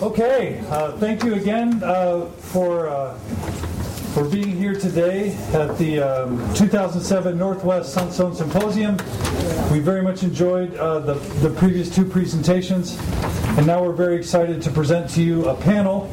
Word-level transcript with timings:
Okay, 0.00 0.62
uh, 0.68 0.92
thank 0.98 1.22
you 1.24 1.34
again 1.34 1.82
uh, 1.82 2.26
for 2.26 2.88
uh, 2.88 3.14
for 4.14 4.24
being 4.24 4.50
here 4.50 4.74
today 4.74 5.34
at 5.52 5.78
the 5.78 6.00
um, 6.00 6.54
2007 6.54 7.38
Northwest 7.38 7.94
Sunstone 7.94 8.34
Symposium. 8.34 8.96
We 9.72 9.78
very 9.78 10.02
much 10.02 10.22
enjoyed 10.22 10.74
uh, 10.76 10.98
the, 11.00 11.14
the 11.14 11.50
previous 11.50 11.92
two 11.92 12.04
presentations, 12.04 12.98
and 13.56 13.66
now 13.66 13.82
we're 13.82 13.92
very 13.92 14.16
excited 14.16 14.60
to 14.62 14.70
present 14.70 15.08
to 15.10 15.22
you 15.22 15.48
a 15.48 15.54
panel 15.54 16.10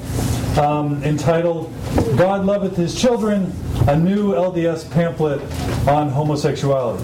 um, 0.57 1.03
entitled 1.03 1.71
God 2.17 2.45
Loveth 2.45 2.75
His 2.75 2.99
Children, 2.99 3.53
a 3.87 3.97
new 3.97 4.33
LDS 4.33 4.89
pamphlet 4.91 5.41
on 5.87 6.09
homosexuality. 6.09 7.03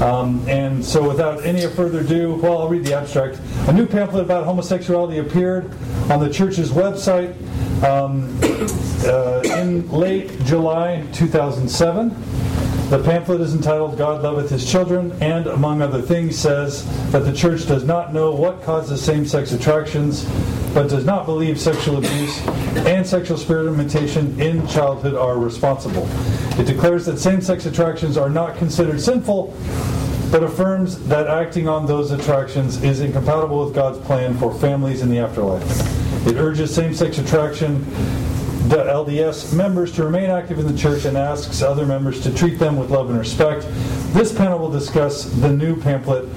Um, 0.00 0.48
and 0.48 0.82
so, 0.84 1.06
without 1.06 1.44
any 1.44 1.66
further 1.66 2.00
ado, 2.00 2.34
well, 2.36 2.58
I'll 2.58 2.68
read 2.68 2.84
the 2.84 2.94
abstract. 2.94 3.38
A 3.68 3.72
new 3.72 3.86
pamphlet 3.86 4.24
about 4.24 4.46
homosexuality 4.46 5.18
appeared 5.18 5.70
on 6.10 6.20
the 6.20 6.30
church's 6.30 6.70
website 6.70 7.34
um, 7.82 8.38
uh, 9.04 9.42
in 9.58 9.90
late 9.90 10.42
July 10.44 11.06
2007. 11.12 12.08
The 12.90 13.02
pamphlet 13.04 13.40
is 13.40 13.54
entitled 13.54 13.96
God 13.96 14.22
Loveth 14.22 14.50
His 14.50 14.68
Children, 14.68 15.12
and 15.20 15.46
among 15.46 15.80
other 15.82 16.02
things, 16.02 16.36
says 16.36 16.84
that 17.12 17.20
the 17.20 17.32
church 17.32 17.68
does 17.68 17.84
not 17.84 18.12
know 18.12 18.34
what 18.34 18.62
causes 18.62 19.00
same 19.00 19.26
sex 19.26 19.52
attractions, 19.52 20.24
but 20.74 20.88
does 20.88 21.04
not 21.04 21.26
believe 21.26 21.58
sexual 21.60 21.98
abuse 21.98 22.46
and 22.86 23.06
sexual 23.06 23.36
experimentation 23.36 24.40
in 24.40 24.66
childhood 24.68 25.14
are 25.14 25.38
responsible. 25.38 26.06
It 26.58 26.66
declares 26.66 27.06
that 27.06 27.18
same 27.18 27.40
sex 27.40 27.66
attractions 27.66 28.16
are 28.16 28.30
not 28.30 28.56
considered 28.56 29.00
sinful, 29.00 29.56
but 30.30 30.42
affirms 30.42 30.98
that 31.08 31.26
acting 31.26 31.68
on 31.68 31.86
those 31.86 32.12
attractions 32.12 32.82
is 32.82 33.00
incompatible 33.00 33.64
with 33.64 33.74
God's 33.74 33.98
plan 33.98 34.36
for 34.38 34.54
families 34.54 35.02
in 35.02 35.10
the 35.10 35.18
afterlife. 35.18 36.26
It 36.26 36.36
urges 36.36 36.74
same 36.74 36.94
sex 36.94 37.18
attraction 37.18 37.84
the 38.68 38.76
LDS 38.76 39.52
members 39.52 39.90
to 39.90 40.04
remain 40.04 40.30
active 40.30 40.60
in 40.60 40.66
the 40.66 40.78
church 40.78 41.04
and 41.04 41.16
asks 41.16 41.60
other 41.60 41.84
members 41.84 42.22
to 42.22 42.32
treat 42.32 42.56
them 42.56 42.76
with 42.76 42.90
love 42.90 43.10
and 43.10 43.18
respect. 43.18 43.66
This 44.12 44.32
panel 44.32 44.60
will 44.60 44.70
discuss 44.70 45.24
the 45.24 45.48
new 45.48 45.74
pamphlet 45.74 46.28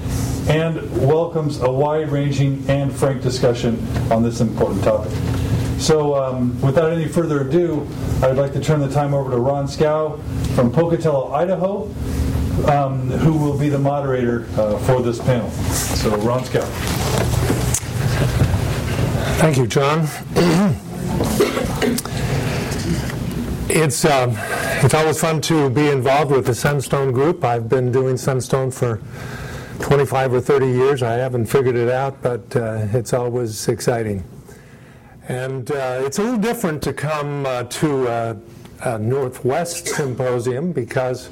and 0.48 1.06
welcomes 1.06 1.60
a 1.60 1.70
wide 1.70 2.10
ranging 2.10 2.64
and 2.68 2.92
frank 2.94 3.22
discussion 3.22 3.78
on 4.10 4.22
this 4.22 4.40
important 4.40 4.84
topic. 4.84 5.12
So, 5.78 6.14
um, 6.14 6.60
without 6.60 6.92
any 6.92 7.08
further 7.08 7.40
ado, 7.46 7.86
I'd 8.22 8.36
like 8.36 8.52
to 8.52 8.60
turn 8.60 8.80
the 8.80 8.88
time 8.88 9.12
over 9.12 9.30
to 9.30 9.38
Ron 9.38 9.66
Schow 9.66 10.22
from 10.54 10.70
Pocatello, 10.70 11.32
Idaho, 11.32 11.84
um, 12.70 13.10
who 13.10 13.36
will 13.36 13.58
be 13.58 13.68
the 13.68 13.78
moderator 13.78 14.46
uh, 14.56 14.78
for 14.78 15.02
this 15.02 15.18
panel. 15.20 15.50
So, 15.50 16.16
Ron 16.18 16.44
Schow. 16.44 16.64
Thank 19.38 19.56
you, 19.58 19.66
John. 19.66 20.06
it's 23.68 24.04
um, 24.04 24.36
it's 24.84 24.94
always 24.94 25.20
fun 25.20 25.40
to 25.42 25.68
be 25.70 25.88
involved 25.88 26.30
with 26.30 26.46
the 26.46 26.54
Sunstone 26.54 27.12
Group. 27.12 27.44
I've 27.44 27.68
been 27.68 27.90
doing 27.90 28.16
Sunstone 28.16 28.70
for 28.70 29.00
25 29.80 30.34
or 30.34 30.40
30 30.40 30.66
years. 30.66 31.02
I 31.02 31.14
haven't 31.14 31.46
figured 31.46 31.76
it 31.76 31.90
out, 31.90 32.22
but 32.22 32.56
uh, 32.56 32.86
it's 32.92 33.12
always 33.12 33.68
exciting. 33.68 34.24
And 35.28 35.70
uh, 35.70 36.02
it's 36.02 36.18
a 36.18 36.22
little 36.22 36.38
different 36.38 36.82
to 36.82 36.92
come 36.92 37.46
uh, 37.46 37.64
to 37.64 38.06
a, 38.06 38.36
a, 38.82 38.98
Northwest 38.98 39.88
symposium 39.88 40.72
because, 40.72 41.30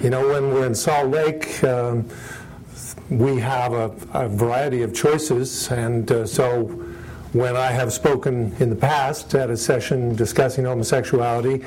you 0.00 0.08
know, 0.10 0.26
when 0.28 0.54
we're 0.54 0.66
in 0.66 0.74
Salt 0.74 1.08
Lake, 1.10 1.62
um, 1.64 2.08
we 3.10 3.38
have 3.38 3.72
a, 3.72 3.94
a, 4.14 4.28
variety 4.28 4.82
of 4.82 4.94
choices. 4.94 5.70
And 5.70 6.10
uh, 6.10 6.26
so 6.26 6.64
when 7.32 7.56
I 7.56 7.66
have 7.66 7.92
spoken 7.92 8.54
in 8.58 8.70
the 8.70 8.76
past 8.76 9.34
at 9.34 9.50
a 9.50 9.56
session 9.56 10.16
discussing 10.16 10.64
homosexuality, 10.64 11.64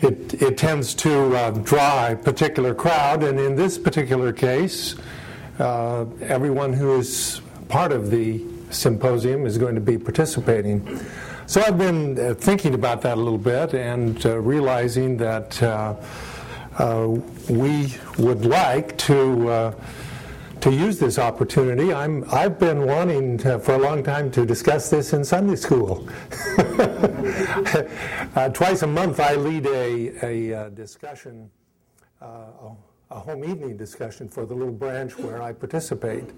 it, 0.00 0.42
it 0.42 0.58
tends 0.58 0.94
to 0.94 1.36
uh, 1.36 1.50
draw 1.50 2.08
a 2.08 2.16
particular 2.16 2.74
crowd. 2.74 3.22
And 3.22 3.38
in 3.38 3.54
this 3.54 3.78
particular 3.78 4.32
case, 4.32 4.96
uh, 5.60 6.06
everyone 6.22 6.72
who 6.72 6.98
is 6.98 7.40
part 7.68 7.92
of 7.92 8.10
the 8.10 8.42
symposium 8.70 9.46
is 9.46 9.58
going 9.58 9.74
to 9.74 9.80
be 9.80 9.98
participating. 9.98 11.00
So 11.46 11.60
I've 11.60 11.78
been 11.78 12.18
uh, 12.18 12.34
thinking 12.34 12.74
about 12.74 13.02
that 13.02 13.18
a 13.18 13.20
little 13.20 13.38
bit 13.38 13.74
and 13.74 14.24
uh, 14.24 14.38
realizing 14.38 15.16
that 15.18 15.62
uh, 15.62 15.94
uh 16.78 17.08
we 17.48 17.92
would 18.18 18.46
like 18.46 18.96
to 18.96 19.48
uh, 19.50 19.74
to 20.60 20.70
use 20.72 20.98
this 20.98 21.18
opportunity. 21.18 21.92
I'm 21.92 22.24
I've 22.32 22.58
been 22.58 22.86
wanting 22.86 23.38
to, 23.38 23.58
for 23.58 23.74
a 23.74 23.78
long 23.78 24.04
time 24.04 24.30
to 24.30 24.46
discuss 24.46 24.88
this 24.88 25.12
in 25.12 25.24
Sunday 25.24 25.56
school. 25.56 26.08
Uh, 28.36 28.48
twice 28.50 28.82
a 28.82 28.86
month, 28.86 29.18
I 29.18 29.34
lead 29.34 29.66
a 29.66 30.66
a 30.66 30.70
discussion. 30.70 31.50
A 33.12 33.18
home 33.18 33.44
evening 33.44 33.76
discussion 33.76 34.28
for 34.28 34.46
the 34.46 34.54
little 34.54 34.72
branch 34.72 35.18
where 35.18 35.42
I 35.42 35.52
participate. 35.52 36.30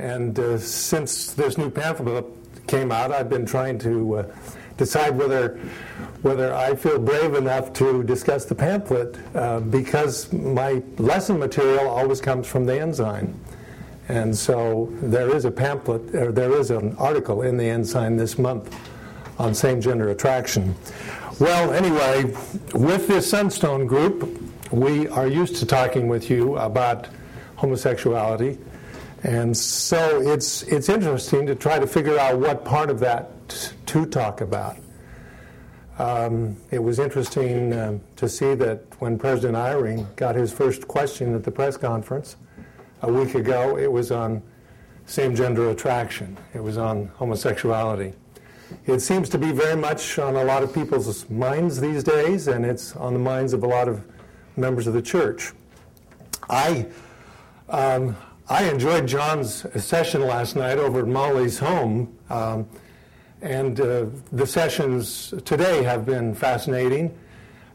And 0.00 0.36
uh, 0.36 0.58
since 0.58 1.32
this 1.32 1.56
new 1.56 1.70
pamphlet 1.70 2.24
came 2.66 2.90
out, 2.90 3.12
I've 3.12 3.30
been 3.30 3.46
trying 3.46 3.78
to 3.80 4.16
uh, 4.16 4.36
decide 4.76 5.16
whether 5.16 5.60
whether 6.22 6.52
I 6.52 6.74
feel 6.74 6.98
brave 6.98 7.34
enough 7.34 7.72
to 7.74 8.02
discuss 8.02 8.44
the 8.44 8.54
pamphlet 8.54 9.16
uh, 9.36 9.60
because 9.60 10.32
my 10.32 10.82
lesson 10.98 11.38
material 11.38 11.88
always 11.88 12.20
comes 12.20 12.48
from 12.48 12.66
the 12.66 12.80
Ensign. 12.80 13.38
And 14.08 14.36
so 14.36 14.88
there 15.02 15.32
is 15.32 15.44
a 15.44 15.52
pamphlet, 15.52 16.14
or 16.16 16.32
there 16.32 16.52
is 16.58 16.72
an 16.72 16.96
article 16.96 17.42
in 17.42 17.56
the 17.56 17.64
Ensign 17.64 18.16
this 18.16 18.38
month 18.38 18.76
on 19.38 19.54
same 19.54 19.80
gender 19.80 20.08
attraction. 20.08 20.74
Well, 21.38 21.72
anyway, 21.72 22.34
with 22.74 23.06
this 23.06 23.30
Sunstone 23.30 23.86
group, 23.86 24.31
we 24.72 25.06
are 25.08 25.26
used 25.26 25.56
to 25.56 25.66
talking 25.66 26.08
with 26.08 26.30
you 26.30 26.56
about 26.56 27.08
homosexuality 27.56 28.58
and 29.24 29.56
so 29.56 30.20
it's, 30.20 30.64
it's 30.64 30.88
interesting 30.88 31.46
to 31.46 31.54
try 31.54 31.78
to 31.78 31.86
figure 31.86 32.18
out 32.18 32.38
what 32.38 32.64
part 32.64 32.90
of 32.90 32.98
that 33.00 33.30
to 33.86 34.04
talk 34.04 34.40
about. 34.40 34.76
Um, 35.98 36.56
it 36.72 36.80
was 36.80 36.98
interesting 36.98 37.72
uh, 37.72 37.98
to 38.16 38.28
see 38.28 38.54
that 38.54 38.82
when 38.98 39.18
President 39.18 39.56
Eyring 39.56 40.06
got 40.16 40.34
his 40.34 40.52
first 40.52 40.88
question 40.88 41.34
at 41.34 41.44
the 41.44 41.52
press 41.52 41.76
conference 41.76 42.36
a 43.02 43.12
week 43.12 43.36
ago, 43.36 43.78
it 43.78 43.90
was 43.90 44.10
on 44.10 44.42
same 45.06 45.36
gender 45.36 45.70
attraction, 45.70 46.36
it 46.54 46.60
was 46.60 46.76
on 46.76 47.06
homosexuality. 47.14 48.14
It 48.86 49.00
seems 49.00 49.28
to 49.28 49.38
be 49.38 49.52
very 49.52 49.76
much 49.76 50.18
on 50.18 50.34
a 50.34 50.44
lot 50.44 50.62
of 50.62 50.72
people's 50.72 51.28
minds 51.28 51.80
these 51.80 52.02
days, 52.02 52.48
and 52.48 52.64
it's 52.64 52.96
on 52.96 53.12
the 53.12 53.18
minds 53.20 53.52
of 53.52 53.62
a 53.62 53.66
lot 53.66 53.86
of 53.86 54.02
members 54.56 54.86
of 54.86 54.94
the 54.94 55.02
church. 55.02 55.52
I 56.48 56.86
um, 57.68 58.16
I 58.48 58.64
enjoyed 58.64 59.06
John's 59.06 59.64
session 59.82 60.20
last 60.22 60.56
night 60.56 60.78
over 60.78 61.00
at 61.00 61.06
Molly's 61.06 61.58
home, 61.58 62.14
um, 62.28 62.68
and 63.40 63.80
uh, 63.80 64.06
the 64.30 64.46
sessions 64.46 65.32
today 65.44 65.82
have 65.82 66.04
been 66.04 66.34
fascinating. 66.34 67.16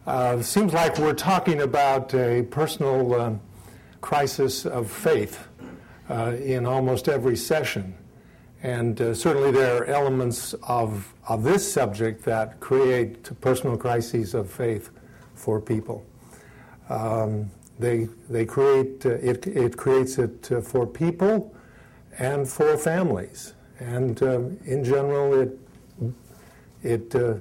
Uh, 0.06 0.42
seems 0.42 0.74
like 0.74 0.98
we're 1.00 1.14
talking 1.14 1.62
about 1.62 2.14
a 2.14 2.44
personal 2.44 3.14
uh, 3.14 3.34
crisis 4.02 4.66
of 4.66 4.90
faith 4.90 5.48
uh, 6.10 6.36
in 6.42 6.66
almost 6.66 7.10
every 7.10 7.36
session. 7.36 7.96
And 8.64 9.00
uh, 9.02 9.14
certainly 9.14 9.52
there 9.52 9.78
are 9.82 9.86
elements 9.86 10.54
of, 10.64 11.14
of 11.28 11.44
this 11.44 11.70
subject 11.72 12.24
that 12.26 12.60
create 12.60 13.30
personal 13.42 13.78
crises 13.78 14.34
of 14.34 14.50
faith 14.50 14.92
for 15.36 15.60
people. 15.60 16.06
Um, 16.90 17.52
they, 17.80 18.08
they 18.30 18.46
create, 18.46 19.06
uh, 19.06 19.12
it, 19.12 19.46
it 19.48 19.78
creates 19.78 20.18
it 20.18 20.52
uh, 20.52 20.62
for 20.62 20.88
people 20.88 21.56
and 22.18 22.48
for 22.48 22.78
families. 22.78 23.54
And 23.80 24.22
um, 24.24 24.58
in 24.66 24.84
general, 24.84 25.42
it, 25.42 25.60
it, 26.82 27.16
uh, 27.16 27.36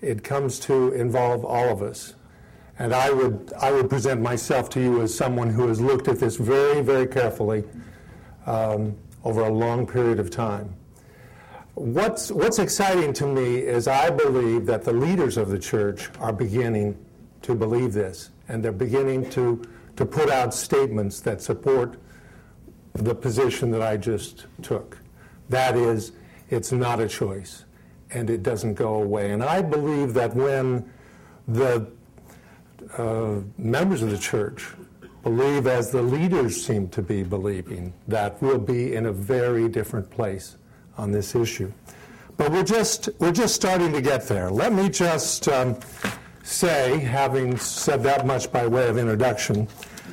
it 0.00 0.24
comes 0.24 0.58
to 0.60 0.92
involve 0.92 1.44
all 1.44 1.68
of 1.68 1.82
us. 1.82 2.14
And 2.78 2.94
I 2.94 3.10
would, 3.10 3.52
I 3.60 3.70
would 3.70 3.90
present 3.90 4.20
myself 4.22 4.70
to 4.70 4.80
you 4.80 5.02
as 5.02 5.14
someone 5.14 5.50
who 5.50 5.68
has 5.68 5.80
looked 5.80 6.08
at 6.08 6.18
this 6.18 6.36
very, 6.36 6.80
very 6.80 7.06
carefully 7.06 7.62
um, 8.46 8.96
over 9.22 9.42
a 9.42 9.50
long 9.50 9.86
period 9.86 10.18
of 10.18 10.30
time. 10.30 10.74
What's, 11.74 12.32
what's 12.32 12.58
exciting 12.58 13.12
to 13.14 13.26
me 13.26 13.58
is 13.58 13.86
I 13.86 14.10
believe 14.10 14.66
that 14.66 14.82
the 14.82 14.92
leaders 14.92 15.36
of 15.36 15.50
the 15.50 15.58
church 15.58 16.08
are 16.18 16.32
beginning 16.32 16.96
to 17.42 17.54
believe 17.54 17.92
this 17.92 18.30
and 18.48 18.62
they're 18.62 18.72
beginning 18.72 19.28
to, 19.30 19.62
to 19.96 20.04
put 20.04 20.28
out 20.30 20.52
statements 20.52 21.20
that 21.20 21.40
support 21.40 21.96
the 22.94 23.14
position 23.14 23.70
that 23.70 23.82
I 23.82 23.96
just 23.96 24.46
took. 24.62 24.98
That 25.48 25.76
is, 25.76 26.12
it's 26.48 26.72
not 26.72 27.00
a 27.00 27.08
choice 27.08 27.64
and 28.10 28.28
it 28.28 28.42
doesn't 28.42 28.74
go 28.74 28.94
away. 28.94 29.30
And 29.30 29.42
I 29.42 29.62
believe 29.62 30.14
that 30.14 30.34
when 30.34 30.90
the 31.46 31.86
uh, 32.98 33.40
members 33.56 34.02
of 34.02 34.10
the 34.10 34.18
church 34.18 34.66
believe, 35.22 35.66
as 35.66 35.90
the 35.90 36.02
leaders 36.02 36.64
seem 36.64 36.88
to 36.88 37.02
be 37.02 37.22
believing, 37.22 37.92
that 38.08 38.40
we'll 38.42 38.58
be 38.58 38.94
in 38.94 39.06
a 39.06 39.12
very 39.12 39.68
different 39.68 40.10
place 40.10 40.56
on 40.96 41.12
this 41.12 41.34
issue. 41.34 41.72
But 42.36 42.52
we're 42.52 42.64
just, 42.64 43.10
we're 43.18 43.32
just 43.32 43.54
starting 43.54 43.92
to 43.92 44.00
get 44.00 44.26
there. 44.26 44.50
Let 44.50 44.72
me 44.72 44.88
just 44.88 45.46
um, 45.48 45.78
say, 46.42 46.98
having 46.98 47.56
said 47.56 48.02
that 48.02 48.26
much 48.26 48.50
by 48.50 48.66
way 48.66 48.88
of 48.88 48.98
introduction, 48.98 49.68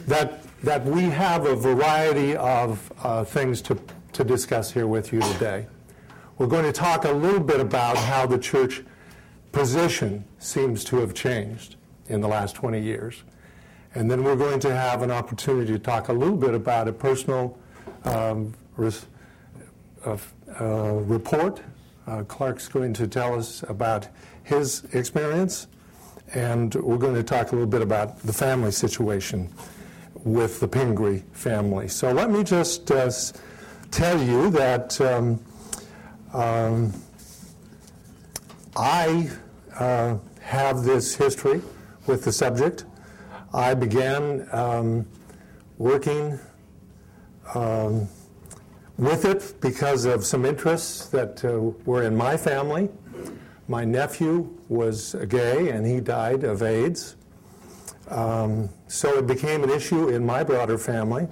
that, 0.08 0.44
that 0.64 0.84
we 0.86 1.04
have 1.04 1.46
a 1.46 1.56
variety 1.56 2.36
of 2.36 2.92
uh, 3.04 3.24
things 3.24 3.62
to, 3.64 3.78
to 4.14 4.24
discuss 4.24 4.72
here 4.72 4.88
with 4.88 5.12
you 5.14 5.22
today. 5.34 5.68
We're 6.38 6.48
going 6.48 6.66
to 6.66 6.72
talk 6.72 7.06
a 7.06 7.12
little 7.12 7.40
bit 7.40 7.60
about 7.60 7.98
how 7.98 8.26
the 8.26 8.38
church 8.38 8.84
position 9.52 10.24
seems 10.38 10.84
to 10.86 10.98
have 10.98 11.14
changed 11.14 11.76
in 12.10 12.22
the 12.22 12.28
last 12.28 12.56
20 12.56 12.80
years. 12.80 13.24
And 13.96 14.12
then 14.12 14.24
we're 14.24 14.36
going 14.36 14.60
to 14.60 14.76
have 14.76 15.02
an 15.02 15.10
opportunity 15.10 15.74
to 15.74 15.80
talk 15.80 16.10
a 16.10 16.14
little 16.14 16.38
bit 16.38 16.54
about 16.54 16.88
a 16.88 16.94
personal 16.94 17.58
um, 18.04 18.54
res- 18.76 19.08
uh, 20.06 20.18
uh, 20.62 20.66
report. 21.06 21.62
Uh, 22.06 22.24
Clark's 22.24 22.68
going 22.68 22.94
to 22.94 23.08
tell 23.08 23.34
us 23.34 23.64
about 23.68 24.08
his 24.44 24.84
experience, 24.94 25.68
and 26.34 26.76
we're 26.76 26.98
going 26.98 27.16
to 27.16 27.24
talk 27.24 27.52
a 27.52 27.56
little 27.56 27.70
bit 27.70 27.82
about 27.82 28.20
the 28.20 28.34
family 28.34 28.72
situation 28.72 29.50
with 30.24 30.60
the 30.60 30.68
Pingree 30.68 31.24
family. 31.32 31.88
So 31.88 32.12
let 32.12 32.30
me 32.30 32.44
just 32.44 32.92
uh, 32.92 33.12
tell 33.92 34.22
you 34.22 34.50
that 34.52 35.00
um, 35.00 35.40
um, 36.34 36.94
I 38.76 39.30
uh, 39.76 40.18
have 40.42 40.84
this 40.84 41.16
history 41.16 41.62
with 42.08 42.26
the 42.26 42.32
subject. 42.32 42.86
I 43.54 43.74
began 43.74 44.48
um, 44.52 45.06
working 45.78 46.40
um, 47.54 48.08
with 48.98 49.26
it 49.26 49.54
because 49.62 50.06
of 50.06 50.26
some 50.26 50.46
interests 50.46 51.08
that 51.08 51.44
uh, 51.46 51.60
were 51.86 52.04
in 52.04 52.16
my 52.16 52.36
family. 52.36 52.90
My 53.70 53.84
nephew 53.84 54.58
was 54.70 55.14
gay 55.28 55.70
and 55.70 55.86
he 55.86 56.00
died 56.00 56.44
of 56.46 56.64
AIDS. 56.64 57.18
Um, 58.10 58.70
so 58.88 59.18
it 59.18 59.28
became 59.28 59.64
an 59.64 59.70
issue 59.70 60.08
in 60.08 60.26
my 60.26 60.44
broader 60.44 60.78
family. 60.78 61.28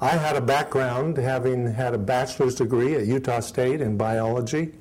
I 0.00 0.10
had 0.10 0.36
a 0.36 0.40
background 0.40 1.16
having 1.16 1.72
had 1.72 1.94
a 1.94 1.98
bachelor's 1.98 2.54
degree 2.54 2.94
at 2.94 3.06
Utah 3.06 3.40
State 3.40 3.80
in 3.80 3.96
biology, 3.96 4.72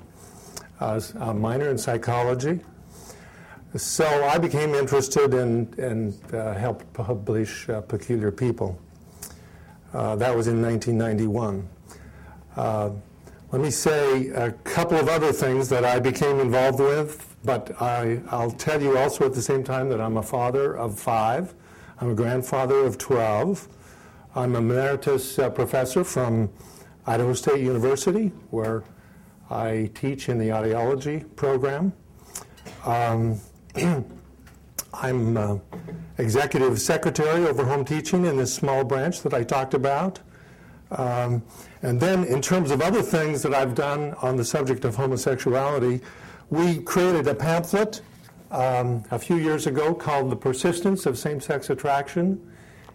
uh, 0.79 1.01
a 1.19 1.33
minor 1.33 1.69
in 1.69 1.77
psychology. 1.77 2.59
So 3.75 4.05
I 4.05 4.37
became 4.37 4.75
interested 4.75 5.33
in, 5.33 5.73
and 5.77 6.13
uh, 6.33 6.53
helped 6.53 6.91
publish 6.93 7.69
uh, 7.69 7.81
Peculiar 7.81 8.31
People. 8.31 8.77
Uh, 9.93 10.15
that 10.17 10.35
was 10.35 10.47
in 10.47 10.61
1991. 10.61 11.67
Let 13.51 13.61
me 13.61 13.69
say 13.69 14.29
a 14.29 14.53
couple 14.63 14.97
of 14.97 15.09
other 15.09 15.33
things 15.33 15.67
that 15.67 15.83
I 15.83 15.99
became 15.99 16.39
involved 16.39 16.79
with, 16.79 17.35
but 17.43 17.81
I, 17.81 18.21
will 18.31 18.51
tell 18.51 18.81
you 18.81 18.97
also 18.97 19.25
at 19.25 19.33
the 19.33 19.41
same 19.41 19.61
time 19.61 19.89
that 19.89 19.99
I'm 19.99 20.15
a 20.15 20.23
father 20.23 20.77
of 20.77 20.97
five. 20.97 21.53
I'm 21.99 22.11
a 22.11 22.15
grandfather 22.15 22.77
of 22.77 22.97
12. 22.97 23.67
I'm 24.35 24.55
a 24.55 24.59
emeritus 24.59 25.37
uh, 25.37 25.49
professor 25.49 26.05
from 26.05 26.49
Idaho 27.05 27.33
State 27.33 27.59
University, 27.59 28.31
where 28.51 28.85
I 29.49 29.91
teach 29.95 30.29
in 30.29 30.37
the 30.37 30.47
audiology 30.47 31.25
program. 31.35 31.91
Um, 32.85 33.37
I'm 34.93 35.35
uh, 35.35 35.57
executive 36.17 36.79
secretary 36.79 37.45
over 37.45 37.65
home 37.65 37.83
teaching 37.83 38.23
in 38.23 38.37
this 38.37 38.53
small 38.53 38.85
branch 38.85 39.23
that 39.23 39.33
I 39.33 39.43
talked 39.43 39.73
about. 39.73 40.21
Um, 40.91 41.41
and 41.81 41.99
then, 41.99 42.25
in 42.25 42.41
terms 42.41 42.69
of 42.71 42.81
other 42.81 43.01
things 43.01 43.41
that 43.43 43.53
I've 43.53 43.75
done 43.75 44.13
on 44.21 44.35
the 44.35 44.45
subject 44.45 44.85
of 44.85 44.95
homosexuality, 44.95 46.01
we 46.49 46.79
created 46.81 47.27
a 47.27 47.35
pamphlet 47.35 48.01
um, 48.51 49.03
a 49.11 49.17
few 49.17 49.37
years 49.37 49.67
ago 49.67 49.93
called 49.93 50.29
The 50.29 50.35
Persistence 50.35 51.05
of 51.05 51.17
Same 51.17 51.39
Sex 51.39 51.69
Attraction 51.69 52.51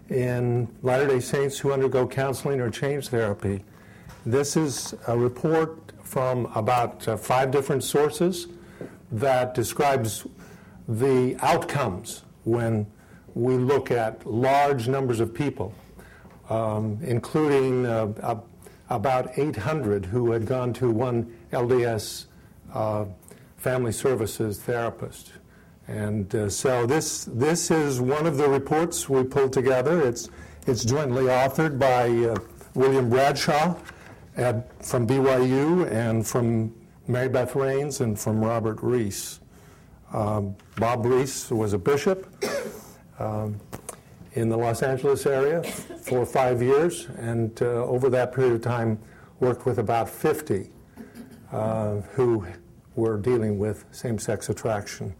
in 0.09 0.67
Latter 0.83 1.07
day 1.07 1.19
Saints 1.19 1.57
who 1.57 1.73
undergo 1.73 2.07
counseling 2.07 2.61
or 2.61 2.69
change 2.69 3.09
therapy. 3.09 3.63
This 4.25 4.55
is 4.55 4.93
a 5.07 5.17
report 5.17 5.91
from 6.03 6.45
about 6.55 7.07
uh, 7.07 7.17
five 7.17 7.51
different 7.51 7.83
sources 7.83 8.47
that 9.11 9.53
describes 9.53 10.25
the 10.87 11.35
outcomes 11.41 12.23
when 12.43 12.85
we 13.33 13.55
look 13.55 13.91
at 13.91 14.25
large 14.25 14.87
numbers 14.87 15.19
of 15.19 15.33
people, 15.33 15.73
um, 16.49 16.99
including 17.01 17.85
uh, 17.85 18.39
about 18.89 19.37
800 19.37 20.05
who 20.05 20.31
had 20.31 20.45
gone 20.45 20.73
to 20.73 20.89
one 20.89 21.33
LDS 21.51 22.25
uh, 22.73 23.05
family 23.57 23.91
services 23.91 24.59
therapist. 24.59 25.33
And 25.87 26.33
uh, 26.35 26.49
so 26.49 26.85
this, 26.85 27.25
this 27.25 27.71
is 27.71 28.01
one 28.01 28.25
of 28.25 28.37
the 28.37 28.47
reports 28.47 29.07
we 29.07 29.23
pulled 29.23 29.53
together. 29.53 30.01
It's, 30.01 30.29
it's 30.65 30.83
jointly 30.83 31.23
authored 31.23 31.79
by 31.79 32.09
uh, 32.09 32.35
William 32.73 33.09
Bradshaw 33.09 33.75
at, 34.35 34.85
from 34.85 35.07
BYU 35.07 35.89
and 35.91 36.27
from 36.27 36.73
Marybeth 37.09 37.51
Raynes 37.51 38.01
and 38.01 38.19
from 38.19 38.43
Robert 38.43 38.81
Rees. 38.81 39.39
Um, 40.13 40.55
Bob 40.77 41.05
Rees 41.05 41.49
was 41.51 41.73
a 41.73 41.77
bishop 41.77 42.27
um, 43.19 43.59
in 44.33 44.49
the 44.49 44.57
Los 44.57 44.83
Angeles 44.83 45.25
area 45.25 45.63
for 45.63 46.25
five 46.25 46.61
years, 46.61 47.07
and 47.17 47.61
uh, 47.61 47.85
over 47.85 48.09
that 48.09 48.33
period 48.33 48.53
of 48.53 48.61
time, 48.61 48.99
worked 49.39 49.65
with 49.65 49.79
about 49.79 50.09
50 50.09 50.69
uh, 51.51 51.95
who 52.13 52.45
were 52.95 53.17
dealing 53.17 53.59
with 53.59 53.85
same 53.91 54.17
sex 54.17 54.49
attraction. 54.49 55.15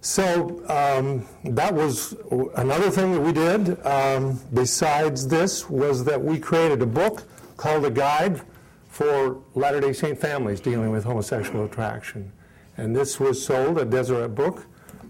So 0.00 0.62
um, 0.68 1.26
that 1.52 1.74
was 1.74 2.14
another 2.56 2.90
thing 2.90 3.12
that 3.12 3.20
we 3.20 3.32
did. 3.32 3.84
Um, 3.84 4.40
besides 4.54 5.26
this, 5.26 5.68
was 5.68 6.04
that 6.04 6.22
we 6.22 6.38
created 6.38 6.80
a 6.82 6.86
book 6.86 7.24
called 7.56 7.84
A 7.84 7.90
Guide 7.90 8.40
for 8.88 9.42
Latter 9.54 9.80
day 9.80 9.92
Saint 9.92 10.18
families 10.18 10.60
dealing 10.60 10.90
with 10.90 11.04
homosexual 11.04 11.64
attraction. 11.64 12.32
And 12.76 12.94
this 12.94 13.18
was 13.18 13.44
sold 13.44 13.78
at 13.78 13.90
Deseret 13.90 14.34
Book 14.36 14.66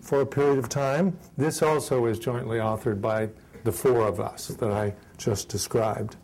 for 0.08 0.22
a 0.22 0.26
period 0.26 0.58
of 0.58 0.70
time. 0.70 1.14
This 1.36 1.60
also 1.60 2.06
is 2.06 2.18
jointly 2.18 2.56
authored 2.56 2.98
by 2.98 3.28
the 3.64 3.70
four 3.70 4.06
of 4.06 4.20
us 4.20 4.46
that 4.46 4.72
I 4.72 4.94
just 5.18 5.50
described. 5.50 6.16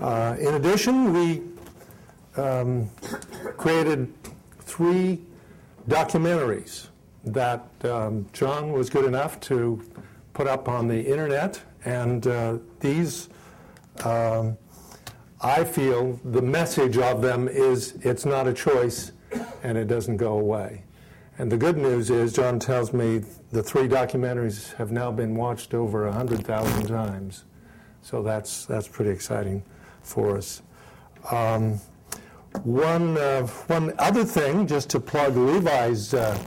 Uh, 0.00 0.36
in 0.38 0.54
addition, 0.54 1.12
we 1.12 1.42
um, 2.40 2.88
created 3.56 4.14
three 4.60 5.22
documentaries 5.88 6.86
that 7.24 7.66
um, 7.82 8.26
John 8.32 8.70
was 8.70 8.88
good 8.88 9.04
enough 9.04 9.40
to 9.40 9.82
put 10.32 10.46
up 10.46 10.68
on 10.68 10.86
the 10.86 11.00
internet, 11.00 11.60
and 11.84 12.28
uh, 12.28 12.58
these, 12.78 13.28
um, 14.04 14.56
I 15.40 15.64
feel, 15.64 16.20
the 16.24 16.42
message 16.42 16.96
of 16.96 17.22
them 17.22 17.48
is 17.48 17.98
it's 18.02 18.24
not 18.24 18.46
a 18.46 18.52
choice, 18.52 19.10
and 19.64 19.76
it 19.76 19.88
doesn't 19.88 20.18
go 20.18 20.38
away. 20.38 20.84
And 21.38 21.52
the 21.52 21.58
good 21.58 21.76
news 21.76 22.08
is, 22.08 22.32
John 22.32 22.58
tells 22.58 22.94
me 22.94 23.18
the 23.52 23.62
three 23.62 23.86
documentaries 23.86 24.72
have 24.76 24.90
now 24.90 25.10
been 25.12 25.34
watched 25.34 25.74
over 25.74 26.06
100,000 26.06 26.86
times. 26.86 27.44
So 28.00 28.22
that's, 28.22 28.64
that's 28.64 28.88
pretty 28.88 29.10
exciting 29.10 29.62
for 30.02 30.38
us. 30.38 30.62
Um, 31.30 31.78
one, 32.62 33.18
uh, 33.18 33.46
one 33.66 33.92
other 33.98 34.24
thing, 34.24 34.66
just 34.66 34.88
to 34.90 35.00
plug 35.00 35.36
Levi's 35.36 36.14
uh, 36.14 36.38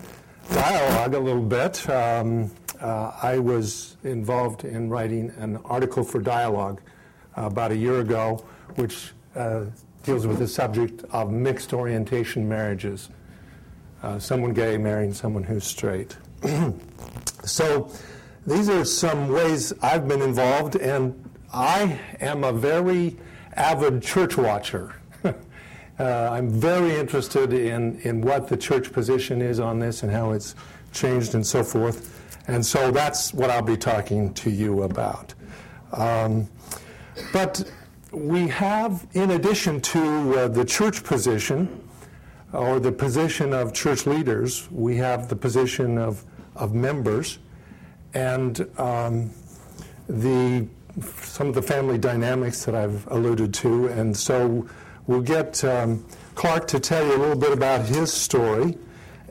dialogue 0.52 1.14
a 1.14 1.20
little 1.20 1.44
bit, 1.44 1.88
um, 1.88 2.50
uh, 2.82 3.12
I 3.22 3.38
was 3.38 3.98
involved 4.04 4.64
in 4.64 4.90
writing 4.90 5.32
an 5.38 5.58
article 5.66 6.04
for 6.04 6.20
Dialogue 6.20 6.82
uh, 7.38 7.44
about 7.44 7.72
a 7.72 7.78
year 7.78 8.00
ago, 8.00 8.44
which 8.76 9.12
uh, 9.36 9.66
deals 10.02 10.26
with 10.26 10.40
the 10.40 10.48
subject 10.48 11.04
of 11.12 11.32
mixed 11.32 11.74
orientation 11.74 12.50
marriages. 12.50 13.10
Uh, 14.02 14.18
someone 14.18 14.54
gay 14.54 14.78
marrying 14.78 15.14
someone 15.14 15.44
who's 15.44 15.66
straight. 15.66 16.16
so 17.44 17.92
these 18.48 18.70
are 18.70 18.86
some 18.86 19.28
ways 19.28 19.74
I've 19.82 20.08
been 20.08 20.22
involved, 20.22 20.76
and 20.78 21.30
I 21.54 22.00
am 22.22 22.44
a 22.44 22.54
very 22.54 23.18
avid 23.56 24.02
church 24.02 24.38
watcher. 24.38 24.96
uh, 25.24 25.34
I'm 26.00 26.50
very 26.50 26.96
interested 26.96 27.52
in, 27.52 28.00
in 28.02 28.22
what 28.22 28.48
the 28.48 28.56
church 28.56 28.94
position 28.94 29.42
is 29.42 29.60
on 29.60 29.80
this 29.80 30.04
and 30.04 30.12
how 30.12 30.32
it's 30.32 30.56
changed 30.94 31.36
and 31.36 31.46
so 31.46 31.64
forth. 31.64 32.16
And 32.48 32.66
so 32.66 32.92
that's 32.92 33.34
what 33.34 33.50
I'll 33.50 33.62
be 33.62 33.78
talking 33.78 34.34
to 34.36 34.50
you 34.50 34.84
about. 34.84 35.34
Um, 35.92 36.48
but 37.34 37.70
we 38.12 38.48
have, 38.48 39.06
in 39.14 39.32
addition 39.32 39.82
to 39.82 40.40
uh, 40.40 40.48
the 40.48 40.66
church 40.66 41.04
position, 41.04 41.89
or 42.54 42.80
the 42.80 42.92
position 42.92 43.54
of 43.54 43.74
church 43.74 44.06
leaders, 44.06 44.70
we 44.72 44.98
have 44.98 45.30
the 45.30 45.36
position 45.36 45.98
of, 45.98 46.24
of 46.56 46.74
members, 46.74 47.40
and 48.14 48.68
um, 48.80 49.32
the 50.08 50.68
some 51.02 51.48
of 51.48 51.56
the 51.56 51.62
family 51.62 51.98
dynamics 51.98 52.66
that 52.66 52.76
I've 52.76 53.08
alluded 53.08 53.54
to, 53.56 53.88
and 53.88 54.16
so 54.18 54.68
we'll 55.08 55.22
get 55.22 55.64
um, 55.64 56.04
Clark 56.36 56.68
to 56.70 56.80
tell 56.80 57.06
you 57.06 57.16
a 57.16 57.20
little 57.20 57.38
bit 57.38 57.52
about 57.52 57.86
his 57.86 58.12
story. 58.12 58.78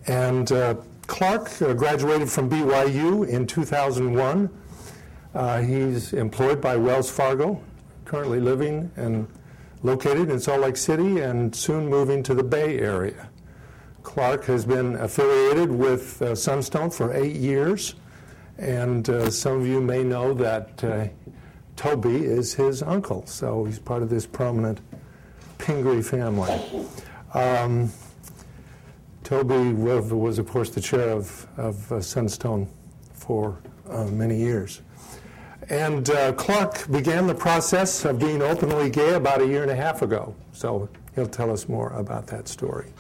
And 0.07 0.51
uh, 0.53 0.77
Clark 1.07 1.61
uh, 1.61 1.75
graduated 1.75 2.31
from 2.31 2.49
BYU 2.49 3.27
in 3.29 3.47
2001. 3.47 4.49
Uh, 5.35 5.61
he's 5.61 6.13
employed 6.13 6.61
by 6.61 6.77
Wells 6.77 7.11
Fargo, 7.11 7.61
currently 8.05 8.41
living 8.41 8.91
and 8.97 9.29
located 9.83 10.31
in 10.31 10.41
Salt 10.41 10.61
Lake 10.61 10.77
City 10.77 11.21
and 11.21 11.55
soon 11.55 11.89
moving 11.89 12.23
to 12.25 12.35
the 12.35 12.43
Bay 12.43 12.79
Area. 12.79 13.29
Clark 14.03 14.45
has 14.47 14.65
been 14.65 14.97
affiliated 14.97 15.71
with 15.71 16.21
uh, 16.23 16.35
Sunstone 16.35 16.91
for 16.91 17.13
eight 17.13 17.37
years, 17.37 17.95
and 18.57 19.09
uh, 19.09 19.31
some 19.31 19.61
of 19.61 19.67
you 19.67 19.81
may 19.81 20.03
know 20.03 20.35
that 20.35 20.83
uh, 20.83 21.07
Toby 21.77 22.25
is 22.25 22.55
his 22.55 22.83
uncle, 22.83 23.27
so 23.27 23.65
he's 23.65 23.79
part 23.79 24.03
of 24.03 24.11
this 24.11 24.27
prominent 24.27 24.81
Pingree 25.59 26.03
family. 26.03 26.59
Um, 27.35 27.93
Toby 29.23 29.73
was, 29.75 30.39
of 30.39 30.49
course, 30.49 30.71
the 30.71 30.81
chair 30.81 31.11
of, 31.11 31.47
of 31.57 31.93
uh, 31.93 32.01
Sunstone 32.01 32.67
for 33.13 33.59
uh, 33.91 34.07
many 34.07 34.39
years. 34.39 34.81
And 35.71 36.09
uh, 36.09 36.33
Clark 36.33 36.91
began 36.91 37.27
the 37.27 37.35
process 37.35 38.05
of 38.07 38.19
being 38.19 38.41
openly 38.41 38.89
gay 38.89 39.15
about 39.15 39.43
a 39.43 39.47
year 39.47 39.63
and 39.63 39.71
a 39.71 39.77
half 39.77 40.01
ago. 40.01 40.35
So 40.53 40.89
he'll 41.15 41.27
tell 41.27 41.51
us 41.51 41.69
more 41.69 41.91
about 41.91 42.27
that 42.29 42.49
story. 42.49 42.93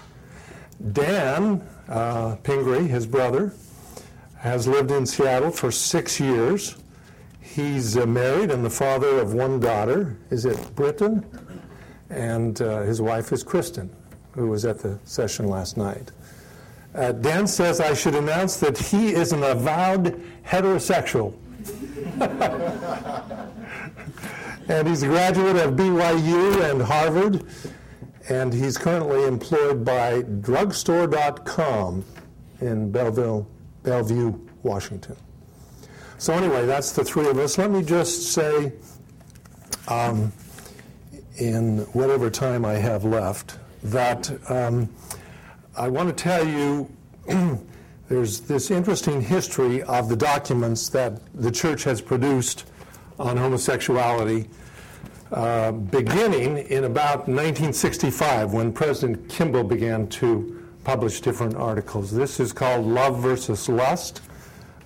Dan 0.92 1.66
uh, 1.88 2.36
Pingree, 2.42 2.86
his 2.86 3.06
brother, 3.06 3.54
has 4.36 4.68
lived 4.68 4.90
in 4.90 5.06
Seattle 5.06 5.50
for 5.50 5.72
six 5.72 6.20
years. 6.20 6.76
He's 7.40 7.96
uh, 7.96 8.06
married 8.06 8.50
and 8.50 8.64
the 8.64 8.70
father 8.70 9.18
of 9.18 9.32
one 9.32 9.60
daughter. 9.60 10.16
Is 10.30 10.44
it 10.44 10.74
Britton? 10.76 11.24
And 12.10 12.60
uh, 12.60 12.82
his 12.82 13.00
wife 13.00 13.32
is 13.32 13.42
Kristen, 13.42 13.90
who 14.32 14.48
was 14.48 14.64
at 14.64 14.78
the 14.78 14.98
session 15.04 15.48
last 15.48 15.76
night. 15.76 16.12
Uh, 16.94 17.12
Dan 17.12 17.46
says 17.46 17.80
I 17.80 17.94
should 17.94 18.14
announce 18.14 18.58
that 18.58 18.76
he 18.76 19.14
is 19.14 19.32
an 19.32 19.42
avowed 19.42 20.22
heterosexual. 20.44 21.34
And 24.68 24.88
he's 24.88 25.02
a 25.02 25.06
graduate 25.06 25.56
of 25.56 25.74
BYU 25.74 26.70
and 26.70 26.82
Harvard 26.82 27.44
and 28.28 28.52
he's 28.52 28.76
currently 28.76 29.24
employed 29.24 29.84
by 29.84 30.22
drugstore.com 30.22 32.04
in 32.60 32.90
Belleville, 32.90 33.46
Bellevue, 33.82 34.38
Washington. 34.62 35.16
So, 36.18 36.34
anyway, 36.34 36.66
that's 36.66 36.92
the 36.92 37.04
three 37.04 37.28
of 37.28 37.38
us. 37.38 37.58
Let 37.58 37.70
me 37.70 37.82
just 37.82 38.32
say, 38.32 38.72
um, 39.86 40.32
in 41.36 41.78
whatever 41.92 42.28
time 42.28 42.64
I 42.64 42.74
have 42.74 43.04
left, 43.04 43.58
that 43.84 44.30
um, 44.50 44.88
I 45.76 45.88
want 45.88 46.08
to 46.08 46.22
tell 46.22 46.46
you 46.46 46.90
there's 48.08 48.40
this 48.40 48.70
interesting 48.70 49.20
history 49.20 49.82
of 49.82 50.08
the 50.08 50.16
documents 50.16 50.88
that 50.90 51.20
the 51.34 51.50
church 51.50 51.84
has 51.84 52.00
produced 52.00 52.64
on 53.18 53.36
homosexuality 53.36 54.48
uh, 55.30 55.72
beginning 55.72 56.58
in 56.58 56.84
about 56.84 57.28
1965 57.28 58.52
when 58.52 58.72
President 58.72 59.28
Kimball 59.28 59.64
began 59.64 60.06
to 60.08 60.64
publish 60.84 61.20
different 61.20 61.54
articles. 61.54 62.10
This 62.10 62.40
is 62.40 62.52
called 62.52 62.86
Love 62.86 63.20
versus 63.20 63.68
Lust. 63.68 64.22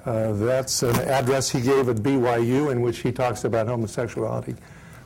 Uh, 0.05 0.33
that's 0.33 0.83
an 0.83 0.97
address 0.97 1.49
he 1.49 1.61
gave 1.61 1.89
at 1.89 1.97
BYU 1.99 2.73
in 2.73 2.81
which 2.81 2.99
he 2.99 3.13
talks 3.13 3.45
about 3.45 3.69
homosexuality 3.69 4.57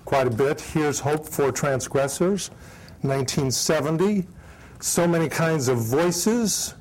quite 0.06 0.28
a 0.28 0.30
bit. 0.30 0.61
Here's 0.61 1.00
Hope 1.00 1.28
for 1.28 1.52
Transgressors, 1.52 2.49
1970. 3.02 4.26
So 4.80 5.06
many 5.06 5.28
kinds 5.28 5.68
of 5.68 5.78
voices. 5.78 6.75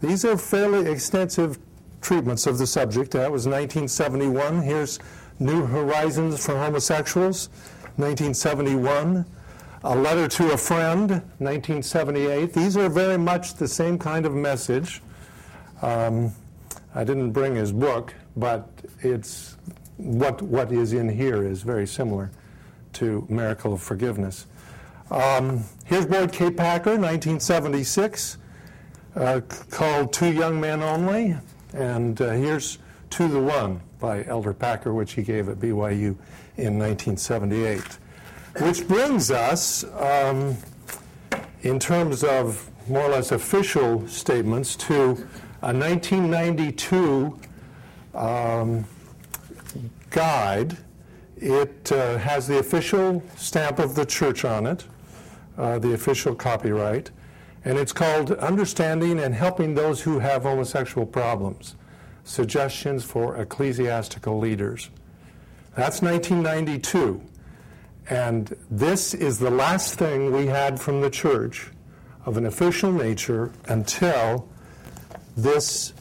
These 0.00 0.24
are 0.24 0.38
fairly 0.38 0.90
extensive 0.90 1.58
treatments 2.00 2.46
of 2.46 2.56
the 2.58 2.66
subject. 2.66 3.10
That 3.10 3.30
was 3.30 3.46
1971. 3.46 4.62
Here's 4.62 4.98
New 5.38 5.66
Horizons 5.66 6.44
for 6.44 6.56
Homosexuals, 6.56 7.48
1971. 7.96 9.26
A 9.82 9.96
Letter 9.96 10.28
to 10.28 10.52
a 10.52 10.56
Friend, 10.56 11.10
1978. 11.10 12.52
These 12.52 12.76
are 12.76 12.88
very 12.88 13.18
much 13.18 13.54
the 13.54 13.68
same 13.68 13.98
kind 13.98 14.26
of 14.26 14.34
message. 14.34 15.02
Um, 15.82 16.32
I 16.94 17.04
didn't 17.04 17.32
bring 17.32 17.54
his 17.56 17.72
book, 17.72 18.14
but 18.36 18.68
it's 19.00 19.56
what 19.96 20.42
what 20.42 20.72
is 20.72 20.92
in 20.92 21.08
here 21.08 21.46
is 21.46 21.62
very 21.62 21.86
similar 21.86 22.30
to 22.94 23.26
Miracle 23.28 23.74
of 23.74 23.82
Forgiveness. 23.82 24.46
Um, 25.10 25.64
here's 25.84 26.06
Boyd 26.06 26.32
K. 26.32 26.50
Packer, 26.50 26.90
1976, 26.90 28.38
uh, 29.16 29.40
called 29.70 30.12
Two 30.12 30.32
Young 30.32 30.60
Men 30.60 30.82
Only, 30.82 31.36
and 31.72 32.20
uh, 32.20 32.30
here's 32.30 32.78
To 33.10 33.28
the 33.28 33.40
One 33.40 33.80
by 33.98 34.24
Elder 34.24 34.52
Packer, 34.52 34.94
which 34.94 35.12
he 35.12 35.22
gave 35.22 35.48
at 35.48 35.58
BYU 35.58 36.16
in 36.56 36.78
1978. 36.78 37.82
Which 38.60 38.86
brings 38.88 39.30
us, 39.30 39.84
um, 39.94 40.56
in 41.62 41.78
terms 41.78 42.24
of 42.24 42.68
more 42.88 43.02
or 43.02 43.10
less 43.10 43.32
official 43.32 44.06
statements, 44.08 44.74
to 44.76 45.26
a 45.62 45.72
1992 45.72 47.38
um, 48.14 48.84
guide. 50.10 50.76
It 51.36 51.90
uh, 51.92 52.18
has 52.18 52.46
the 52.46 52.58
official 52.58 53.22
stamp 53.36 53.78
of 53.78 53.94
the 53.94 54.04
church 54.04 54.44
on 54.44 54.66
it, 54.66 54.84
uh, 55.56 55.78
the 55.78 55.94
official 55.94 56.34
copyright, 56.34 57.10
and 57.64 57.78
it's 57.78 57.92
called 57.92 58.32
Understanding 58.32 59.20
and 59.20 59.34
Helping 59.34 59.74
Those 59.74 60.02
Who 60.02 60.18
Have 60.18 60.42
Homosexual 60.42 61.06
Problems 61.06 61.76
Suggestions 62.24 63.04
for 63.04 63.36
Ecclesiastical 63.36 64.38
Leaders. 64.38 64.90
That's 65.74 66.02
1992. 66.02 67.20
And 68.08 68.56
this 68.70 69.14
is 69.14 69.38
the 69.38 69.50
last 69.50 69.98
thing 69.98 70.32
we 70.32 70.46
had 70.46 70.80
from 70.80 71.00
the 71.00 71.10
church 71.10 71.70
of 72.26 72.36
an 72.36 72.46
official 72.46 72.92
nature 72.92 73.52
until 73.66 74.48
this 75.36 75.92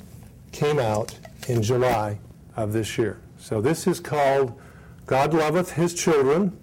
came 0.51 0.79
out 0.79 1.17
in 1.47 1.61
July 1.61 2.19
of 2.55 2.73
this 2.73 2.97
year. 2.97 3.19
So 3.37 3.61
this 3.61 3.87
is 3.87 3.99
called 3.99 4.59
God 5.05 5.33
Loveth 5.33 5.71
His 5.71 5.93
Children, 5.93 6.57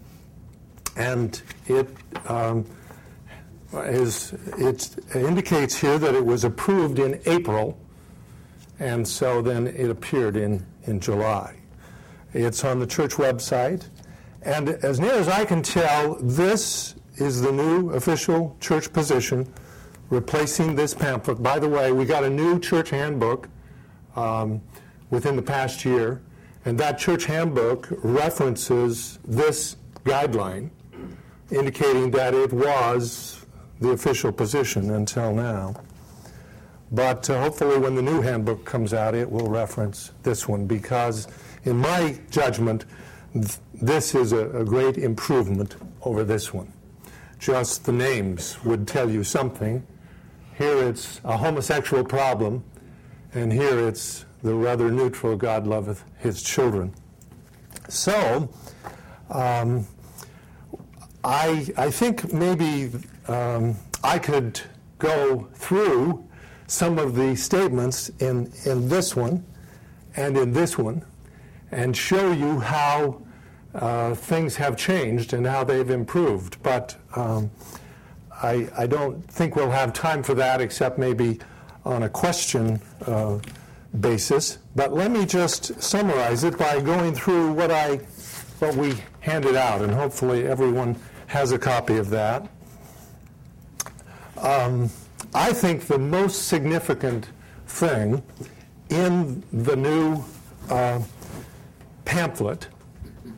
and 0.97 1.41
it 1.67 1.89
um, 2.27 2.67
is, 3.73 4.33
it 4.59 4.97
indicates 5.15 5.77
here 5.77 5.99
that 5.99 6.15
it 6.15 6.25
was 6.25 6.45
approved 6.45 6.99
in 6.99 7.21
April, 7.27 7.79
and 8.79 9.07
so 9.07 9.43
then 9.43 9.67
it 9.67 9.91
appeared 9.91 10.37
in, 10.37 10.65
in 10.85 11.01
July. 11.01 11.57
It's 12.33 12.65
on 12.65 12.79
the 12.79 12.87
church 12.87 13.13
website. 13.13 13.89
And 14.43 14.69
as 14.69 15.01
near 15.01 15.15
as 15.15 15.29
I 15.29 15.45
can 15.45 15.63
tell, 15.63 16.17
this 16.17 16.95
is 17.17 17.41
the 17.41 17.51
new 17.51 17.91
official 17.91 18.57
church 18.61 18.93
position 18.93 19.53
replacing 20.11 20.77
this 20.77 20.95
pamphlet. 20.95 21.43
By 21.43 21.59
the 21.59 21.69
way, 21.69 21.93
we 21.93 22.05
got 22.05 22.25
a 22.25 22.31
new 22.31 22.61
church 22.61 22.91
handbook 22.91 23.49
um, 24.15 24.61
within 25.11 25.35
the 25.35 25.43
past 25.43 25.85
year, 25.85 26.23
and 26.65 26.79
that 26.79 26.99
church 26.99 27.25
handbook 27.25 27.89
references 27.91 29.19
this 29.25 29.77
guideline, 30.05 30.71
indicating 31.51 32.11
that 32.13 32.35
it 32.35 32.53
was 32.53 33.46
the 33.81 33.91
official 33.91 34.33
position 34.33 34.91
until 34.91 35.35
now. 35.35 35.75
But 36.93 37.29
uh, 37.29 37.41
hopefully, 37.41 37.79
when 37.79 37.95
the 37.95 38.03
new 38.03 38.21
handbook 38.21 38.65
comes 38.65 38.95
out, 38.95 39.15
it 39.15 39.31
will 39.31 39.49
reference 39.49 40.13
this 40.23 40.47
one 40.47 40.67
because 40.67 41.27
in 41.65 41.77
my 41.77 42.19
judgment, 42.31 42.85
th- 43.33 43.59
this 43.75 44.15
is 44.15 44.33
a, 44.33 44.49
a 44.51 44.65
great 44.65 44.97
improvement 44.97 45.77
over 46.03 46.23
this 46.23 46.55
one. 46.55 46.73
Just 47.39 47.85
the 47.85 47.93
names 47.93 48.63
would 48.65 48.87
tell 48.87 49.11
you 49.11 49.25
something. 49.25 49.85
Here 50.57 50.89
it's 50.89 51.21
a 51.25 51.37
homosexual 51.37 52.05
problem, 52.05 52.65
and 53.35 53.53
here 53.53 53.89
it's 53.89 54.25
the 54.43 54.55
rather 54.55 54.91
neutral 54.91 55.37
God 55.37 55.67
loveth 55.67 56.05
his 56.19 56.43
children. 56.43 56.95
So, 57.89 58.49
um, 59.29 59.87
I, 61.25 61.67
I 61.77 61.91
think 61.91 62.33
maybe 62.33 62.93
um, 63.29 63.77
I 64.03 64.19
could 64.19 64.61
go 64.99 65.49
through 65.55 66.27
some 66.67 66.99
of 66.99 67.15
the 67.15 67.37
statements 67.37 68.09
in, 68.21 68.53
in 68.65 68.89
this 68.89 69.15
one 69.15 69.45
and 70.17 70.37
in 70.37 70.53
this 70.53 70.79
one 70.79 71.05
and 71.71 71.97
show 71.97 72.33
you 72.33 72.61
how 72.61 73.23
uh, 73.75 74.15
things 74.15 74.57
have 74.57 74.77
changed 74.77 75.33
and 75.33 75.47
how 75.47 75.63
they've 75.65 75.91
improved. 75.91 76.63
But 76.63 76.97
um, 77.15 77.51
I, 78.43 78.69
I, 78.77 78.87
don't 78.87 79.23
think 79.31 79.55
we'll 79.55 79.71
have 79.71 79.93
time 79.93 80.23
for 80.23 80.35
that 80.35 80.61
except 80.61 80.99
maybe 80.99 81.41
on 81.85 82.05
a 82.05 82.09
question 82.09 82.81
uh, 83.07 83.39
basis. 84.01 84.59
But 84.75 84.95
let 84.95 85.11
me 85.11 85.27
just 85.27 85.81
summarize 85.83 86.45
it 86.45 86.59
by 86.59 86.81
going 86.81 87.15
through 87.15 87.53
what 87.53 87.71
I 87.71 88.01
what 88.59 88.75
we 88.75 88.95
handed 89.21 89.55
out, 89.55 89.83
and 89.83 89.93
hopefully 89.93 90.47
everyone 90.47 90.97
has 91.27 91.53
a 91.53 91.59
copy 91.59 91.99
of 91.99 92.09
that. 92.11 92.49
Um, 94.39 94.91
I 95.35 95.53
think 95.53 95.87
the 95.87 95.99
most 95.99 96.49
significant 96.49 97.29
thing 97.67 98.23
in 98.91 99.43
the 99.53 99.77
new 99.77 100.25
uh, 100.71 101.03
pamphlet, 102.05 102.69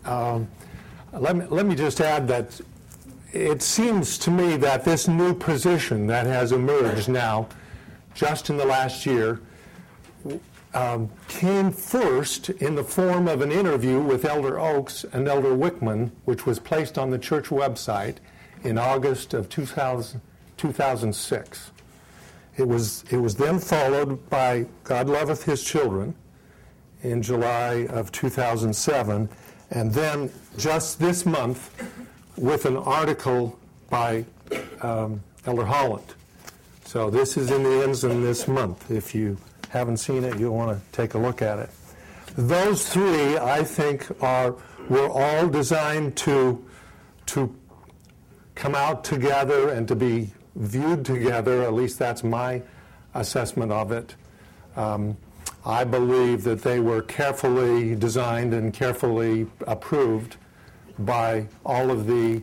um, 0.05 0.49
let, 1.13 1.37
me, 1.37 1.47
let 1.47 1.67
me 1.67 1.75
just 1.75 2.01
add 2.01 2.29
that 2.29 2.61
it 3.33 3.63
seems 3.63 4.19
to 4.19 4.31
me 4.31 4.57
that 4.57 4.85
this 4.85 5.07
new 5.07 5.35
position 5.35 6.07
that 6.07 6.27
has 6.27 6.53
emerged 6.53 7.09
now, 7.09 7.49
just 8.15 8.51
in 8.51 8.57
the 8.57 8.65
last 8.65 9.07
year, 9.07 9.41
um, 10.75 11.11
came 11.29 11.71
first 11.71 12.51
in 12.51 12.75
the 12.75 12.85
form 12.85 13.29
of 13.29 13.41
an 13.41 13.51
interview 13.51 14.01
with 14.01 14.25
Elder 14.25 14.59
Oaks 14.59 15.05
and 15.13 15.29
Elder 15.29 15.51
Wickman, 15.51 16.11
which 16.25 16.47
was 16.47 16.59
placed 16.59 16.99
on 16.99 17.11
the 17.11 17.19
church 17.19 17.47
website 17.47 18.17
in 18.63 18.79
August 18.79 19.35
of 19.35 19.49
2000, 19.49 20.21
2006. 20.59 21.71
It 22.57 22.67
was, 22.67 23.05
it 23.11 23.19
was 23.19 23.37
then 23.37 23.59
followed 23.59 24.29
by 24.29 24.67
God 24.85 25.09
Loveth 25.09 25.45
His 25.45 25.63
Children 25.63 26.15
in 27.03 27.23
July 27.23 27.87
of 27.91 28.11
2007, 28.11 29.29
and 29.71 29.93
then 29.93 30.31
just 30.57 30.99
this 30.99 31.25
month 31.25 31.71
with 32.37 32.67
an 32.67 32.77
article 32.77 33.59
by 33.89 34.25
um, 34.83 35.23
Elder 35.47 35.65
Holland. 35.65 36.15
So 36.85 37.11
this 37.11 37.37
is 37.37 37.51
in 37.51 37.63
the 37.63 37.85
Ensign 37.85 38.23
this 38.23 38.49
month. 38.49 38.91
If 38.91 39.15
you 39.15 39.37
haven't 39.69 39.99
seen 39.99 40.25
it, 40.25 40.39
you'll 40.39 40.57
want 40.57 40.77
to 40.77 40.93
take 40.93 41.15
a 41.15 41.19
look 41.19 41.43
at 41.43 41.59
it. 41.59 41.71
Those 42.37 42.89
three, 42.89 43.37
I 43.37 43.63
think, 43.63 44.07
are 44.23 44.55
were 44.89 45.09
all 45.09 45.49
designed 45.49 46.17
to 46.17 46.65
to 47.27 47.55
come 48.55 48.75
out 48.75 49.05
together 49.05 49.69
and 49.69 49.87
to 49.87 49.95
be 49.95 50.31
viewed 50.59 51.05
together, 51.05 51.63
at 51.63 51.73
least 51.73 51.99
that's 51.99 52.23
my 52.23 52.63
assessment 53.15 53.73
of 53.73 53.93
it. 53.93 54.15
Um, 54.77 55.17
I 55.65 55.85
believe 55.85 56.45
that 56.45 56.63
they 56.63 56.81
were 56.81 57.03
carefully 57.03 57.95
designed 57.95 58.55
and 58.55 58.73
carefully 58.73 59.47
approved 59.67 60.37
by 60.99 61.47
all 61.65 61.91
of 61.91 62.07
the 62.07 62.43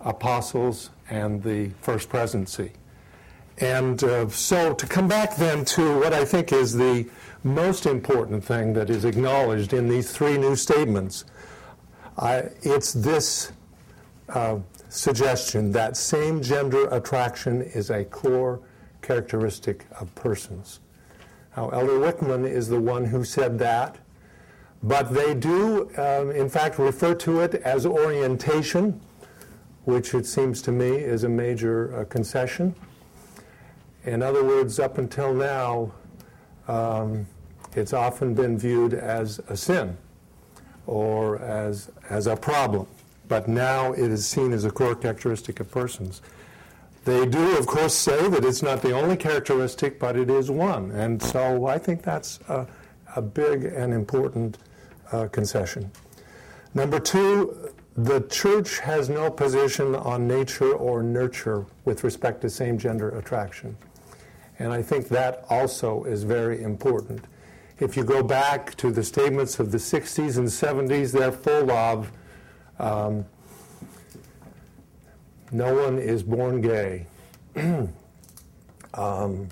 apostles 0.00 0.90
and 1.10 1.42
the 1.42 1.70
first 1.80 2.08
presidency. 2.08 2.72
And 3.58 4.02
uh, 4.02 4.28
so 4.28 4.74
to 4.74 4.86
come 4.86 5.08
back 5.08 5.36
then 5.36 5.64
to 5.66 6.00
what 6.00 6.12
I 6.12 6.24
think 6.24 6.52
is 6.52 6.74
the 6.74 7.08
most 7.44 7.86
important 7.86 8.44
thing 8.44 8.72
that 8.72 8.90
is 8.90 9.04
acknowledged 9.04 9.72
in 9.72 9.88
these 9.88 10.10
three 10.10 10.36
new 10.36 10.56
statements, 10.56 11.24
I, 12.18 12.48
it's 12.62 12.92
this 12.92 13.52
uh, 14.28 14.58
suggestion 14.94 15.72
that 15.72 15.96
same 15.96 16.40
gender 16.40 16.86
attraction 16.88 17.62
is 17.62 17.90
a 17.90 18.04
core 18.04 18.60
characteristic 19.02 19.86
of 20.00 20.14
persons. 20.14 20.80
Now, 21.56 21.70
Elder 21.70 21.98
Wickman 21.98 22.48
is 22.48 22.68
the 22.68 22.80
one 22.80 23.04
who 23.04 23.24
said 23.24 23.58
that, 23.58 23.98
but 24.82 25.12
they 25.12 25.34
do, 25.34 25.90
um, 25.98 26.30
in 26.30 26.48
fact, 26.48 26.78
refer 26.78 27.14
to 27.16 27.40
it 27.40 27.54
as 27.54 27.86
orientation, 27.86 29.00
which 29.84 30.14
it 30.14 30.26
seems 30.26 30.62
to 30.62 30.72
me 30.72 30.90
is 30.90 31.24
a 31.24 31.28
major 31.28 31.96
uh, 31.96 32.04
concession. 32.04 32.74
In 34.04 34.22
other 34.22 34.44
words, 34.44 34.78
up 34.78 34.98
until 34.98 35.34
now, 35.34 35.92
um, 36.68 37.26
it's 37.74 37.92
often 37.92 38.34
been 38.34 38.56
viewed 38.56 38.94
as 38.94 39.40
a 39.48 39.56
sin 39.56 39.96
or 40.86 41.38
as, 41.40 41.90
as 42.10 42.26
a 42.26 42.36
problem 42.36 42.86
but 43.28 43.48
now 43.48 43.92
it 43.92 44.10
is 44.10 44.26
seen 44.26 44.52
as 44.52 44.64
a 44.64 44.70
core 44.70 44.94
characteristic 44.94 45.60
of 45.60 45.70
persons. 45.70 46.20
They 47.04 47.26
do, 47.26 47.58
of 47.58 47.66
course, 47.66 47.94
say 47.94 48.28
that 48.28 48.44
it's 48.44 48.62
not 48.62 48.80
the 48.80 48.92
only 48.92 49.16
characteristic, 49.16 49.98
but 49.98 50.16
it 50.16 50.30
is 50.30 50.50
one. 50.50 50.90
And 50.92 51.22
so 51.22 51.66
I 51.66 51.78
think 51.78 52.02
that's 52.02 52.40
a, 52.48 52.66
a 53.14 53.20
big 53.20 53.64
and 53.64 53.92
important 53.92 54.58
uh, 55.12 55.28
concession. 55.28 55.90
Number 56.72 56.98
two, 56.98 57.72
the 57.96 58.22
church 58.22 58.78
has 58.80 59.08
no 59.08 59.30
position 59.30 59.94
on 59.94 60.26
nature 60.26 60.72
or 60.72 61.02
nurture 61.02 61.66
with 61.84 62.02
respect 62.04 62.40
to 62.40 62.50
same 62.50 62.78
gender 62.78 63.10
attraction. 63.18 63.76
And 64.58 64.72
I 64.72 64.82
think 64.82 65.08
that 65.08 65.44
also 65.50 66.04
is 66.04 66.24
very 66.24 66.62
important. 66.62 67.24
If 67.78 67.96
you 67.96 68.04
go 68.04 68.22
back 68.22 68.74
to 68.76 68.90
the 68.90 69.02
statements 69.02 69.58
of 69.58 69.72
the 69.72 69.78
60s 69.78 70.38
and 70.38 70.48
70s, 70.48 71.12
they're 71.12 71.32
full 71.32 71.70
of 71.70 72.10
um, 72.78 73.24
no 75.52 75.74
one 75.74 75.98
is 75.98 76.22
born 76.22 76.60
gay. 76.60 77.06
um, 78.94 79.48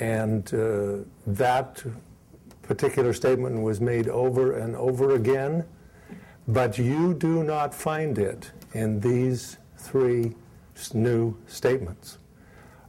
and 0.00 0.54
uh, 0.54 0.96
that 1.26 1.82
particular 2.62 3.12
statement 3.12 3.60
was 3.60 3.80
made 3.80 4.08
over 4.08 4.56
and 4.58 4.74
over 4.76 5.14
again, 5.14 5.64
but 6.48 6.78
you 6.78 7.14
do 7.14 7.44
not 7.44 7.74
find 7.74 8.18
it 8.18 8.50
in 8.72 9.00
these 9.00 9.58
three 9.76 10.34
new 10.94 11.36
statements. 11.46 12.18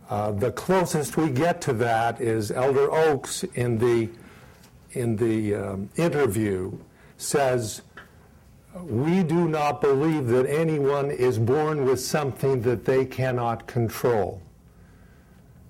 Uh, 0.09 0.31
the 0.31 0.51
closest 0.51 1.17
we 1.17 1.29
get 1.29 1.61
to 1.61 1.73
that 1.73 2.21
is 2.21 2.51
Elder 2.51 2.91
Oaks 2.91 3.43
in 3.55 3.77
the 3.77 4.09
in 4.91 5.15
the 5.15 5.55
um, 5.55 5.89
interview 5.95 6.71
says 7.17 7.81
we 8.81 9.21
do 9.23 9.47
not 9.47 9.81
believe 9.81 10.27
that 10.27 10.47
anyone 10.47 11.11
is 11.11 11.37
born 11.37 11.85
with 11.85 11.99
something 11.99 12.61
that 12.63 12.85
they 12.85 13.05
cannot 13.05 13.67
control. 13.67 14.41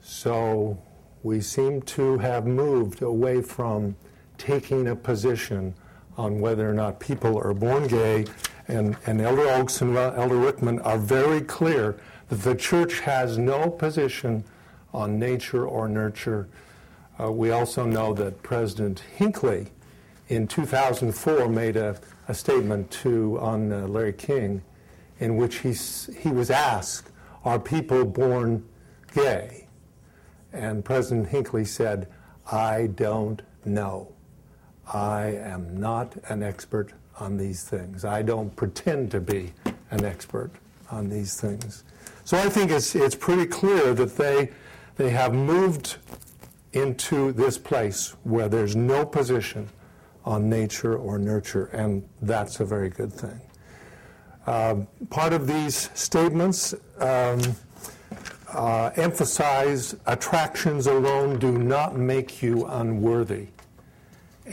So 0.01 0.77
we 1.21 1.41
seem 1.41 1.81
to 1.81 2.17
have 2.19 2.45
moved 2.45 3.01
away 3.01 3.41
from 3.41 3.95
taking 4.37 4.87
a 4.87 4.95
position 4.95 5.73
on 6.17 6.39
whether 6.39 6.69
or 6.69 6.73
not 6.73 6.99
people 6.99 7.37
are 7.37 7.53
born 7.53 7.87
gay. 7.87 8.25
And, 8.67 8.95
and 9.05 9.19
Elder 9.19 9.49
Oaks 9.49 9.81
and 9.81 9.95
Elder 9.97 10.35
Wickman 10.35 10.85
are 10.85 10.97
very 10.97 11.41
clear 11.41 11.99
that 12.29 12.37
the 12.37 12.55
church 12.55 12.99
has 13.01 13.37
no 13.37 13.69
position 13.69 14.45
on 14.93 15.19
nature 15.19 15.65
or 15.65 15.89
nurture. 15.89 16.47
Uh, 17.19 17.31
we 17.31 17.51
also 17.51 17.85
know 17.85 18.13
that 18.13 18.41
President 18.43 19.01
Hinckley 19.17 19.67
in 20.29 20.47
2004 20.47 21.49
made 21.49 21.75
a 21.75 21.97
a 22.27 22.33
statement 22.33 22.89
to 22.91 23.37
on 23.39 23.71
uh, 23.71 23.87
Larry 23.87 24.13
King, 24.13 24.61
in 25.19 25.35
which 25.37 25.57
he 25.57 25.73
he 26.17 26.29
was 26.29 26.49
asked, 26.49 27.09
"Are 27.43 27.59
people 27.59 28.05
born 28.05 28.65
gay?" 29.13 29.67
And 30.51 30.85
President 30.85 31.27
Hinckley 31.29 31.65
said, 31.65 32.07
"I 32.51 32.87
don't 32.87 33.41
know. 33.65 34.09
I 34.91 35.27
am 35.27 35.77
not 35.77 36.15
an 36.29 36.43
expert 36.43 36.93
on 37.19 37.37
these 37.37 37.63
things. 37.63 38.05
I 38.05 38.21
don't 38.21 38.55
pretend 38.55 39.11
to 39.11 39.19
be 39.19 39.53
an 39.91 40.05
expert 40.05 40.51
on 40.91 41.09
these 41.09 41.39
things." 41.39 41.83
So 42.25 42.37
I 42.37 42.49
think 42.49 42.71
it's 42.71 42.95
it's 42.95 43.15
pretty 43.15 43.45
clear 43.45 43.93
that 43.93 44.15
they 44.17 44.51
they 44.95 45.09
have 45.09 45.33
moved 45.33 45.97
into 46.73 47.31
this 47.33 47.57
place 47.57 48.15
where 48.23 48.49
there's 48.49 48.75
no 48.75 49.05
position 49.05 49.69
on 50.25 50.49
nature 50.49 50.95
or 50.95 51.17
nurture, 51.17 51.65
and 51.65 52.07
that's 52.21 52.59
a 52.59 52.65
very 52.65 52.89
good 52.89 53.11
thing. 53.11 53.39
Uh, 54.45 54.75
part 55.09 55.33
of 55.33 55.47
these 55.47 55.89
statements 55.93 56.73
um, 56.99 57.41
uh, 58.53 58.91
emphasize 58.95 59.95
attractions 60.05 60.87
alone 60.87 61.39
do 61.39 61.57
not 61.57 61.97
make 61.97 62.41
you 62.41 62.65
unworthy. 62.65 63.47